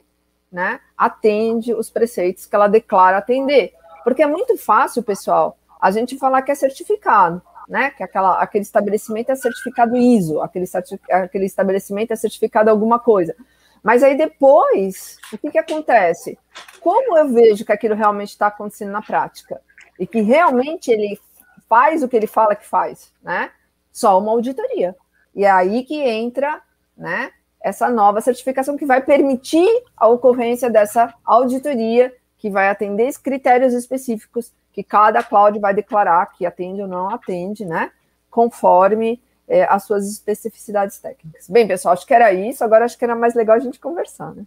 né, 0.52 0.78
atende 0.96 1.74
os 1.74 1.90
preceitos 1.90 2.46
que 2.46 2.54
ela 2.54 2.68
declara 2.68 3.18
atender. 3.18 3.74
Porque 4.04 4.22
é 4.22 4.26
muito 4.26 4.56
fácil, 4.56 5.02
pessoal, 5.02 5.58
a 5.80 5.90
gente 5.90 6.16
falar 6.16 6.42
que 6.42 6.52
é 6.52 6.54
certificado 6.54 7.42
né? 7.72 7.90
Que 7.90 8.02
aquela, 8.02 8.38
aquele 8.38 8.60
estabelecimento 8.60 9.32
é 9.32 9.34
certificado 9.34 9.96
ISO, 9.96 10.42
aquele, 10.42 10.66
aquele 11.10 11.46
estabelecimento 11.46 12.12
é 12.12 12.16
certificado 12.16 12.68
alguma 12.68 12.98
coisa. 12.98 13.34
Mas 13.82 14.02
aí 14.02 14.14
depois, 14.14 15.16
o 15.32 15.38
que, 15.38 15.50
que 15.50 15.58
acontece? 15.58 16.38
Como 16.82 17.16
eu 17.16 17.32
vejo 17.32 17.64
que 17.64 17.72
aquilo 17.72 17.94
realmente 17.94 18.28
está 18.28 18.48
acontecendo 18.48 18.92
na 18.92 19.00
prática? 19.00 19.58
E 19.98 20.06
que 20.06 20.20
realmente 20.20 20.90
ele 20.90 21.18
faz 21.66 22.02
o 22.02 22.08
que 22.08 22.14
ele 22.14 22.26
fala 22.26 22.54
que 22.54 22.66
faz, 22.66 23.10
né? 23.22 23.50
Só 23.90 24.18
uma 24.18 24.32
auditoria. 24.32 24.94
E 25.34 25.46
é 25.46 25.50
aí 25.50 25.82
que 25.82 25.98
entra, 25.98 26.60
né? 26.94 27.30
Essa 27.58 27.88
nova 27.88 28.20
certificação 28.20 28.76
que 28.76 28.84
vai 28.84 29.00
permitir 29.00 29.66
a 29.96 30.06
ocorrência 30.08 30.68
dessa 30.68 31.14
auditoria, 31.24 32.14
que 32.36 32.50
vai 32.50 32.68
atender 32.68 33.10
critérios 33.18 33.72
específicos 33.72 34.52
que 34.72 34.82
cada 34.82 35.22
cloud 35.22 35.58
vai 35.58 35.74
declarar 35.74 36.26
que 36.32 36.46
atende 36.46 36.82
ou 36.82 36.88
não 36.88 37.10
atende, 37.10 37.64
né? 37.64 37.90
Conforme 38.30 39.20
é, 39.46 39.64
as 39.64 39.84
suas 39.84 40.10
especificidades 40.10 40.98
técnicas. 40.98 41.48
Bem, 41.48 41.68
pessoal, 41.68 41.92
acho 41.92 42.06
que 42.06 42.14
era 42.14 42.32
isso. 42.32 42.64
Agora 42.64 42.84
acho 42.84 42.98
que 42.98 43.04
era 43.04 43.14
mais 43.14 43.34
legal 43.34 43.56
a 43.56 43.60
gente 43.60 43.78
conversar, 43.78 44.34
né? 44.34 44.44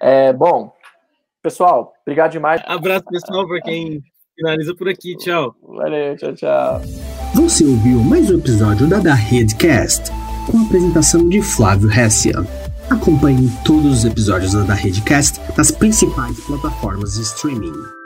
É, 0.00 0.32
bom, 0.32 0.72
pessoal, 1.42 1.92
obrigado 2.02 2.32
demais. 2.32 2.62
Abraço, 2.64 3.04
pessoal, 3.04 3.46
para 3.46 3.60
quem 3.60 4.02
finaliza 4.34 4.74
por 4.74 4.88
aqui. 4.88 5.16
Tchau. 5.16 5.54
Valeu, 5.62 6.16
tchau, 6.16 6.34
tchau. 6.34 6.80
Você 7.34 7.64
ouviu 7.64 8.00
mais 8.00 8.30
um 8.30 8.38
episódio 8.38 8.88
da 8.88 8.98
Da 8.98 9.14
Redcast, 9.14 10.10
com 10.50 10.58
a 10.58 10.62
apresentação 10.62 11.28
de 11.28 11.42
Flávio 11.42 11.90
Hessia. 11.90 12.34
Acompanhe 12.90 13.48
todos 13.64 13.98
os 13.98 14.04
episódios 14.04 14.54
da 14.54 14.62
Da 14.62 14.74
Redcast 14.74 15.38
nas 15.56 15.70
principais 15.70 16.40
plataformas 16.44 17.14
de 17.14 17.22
streaming. 17.22 17.99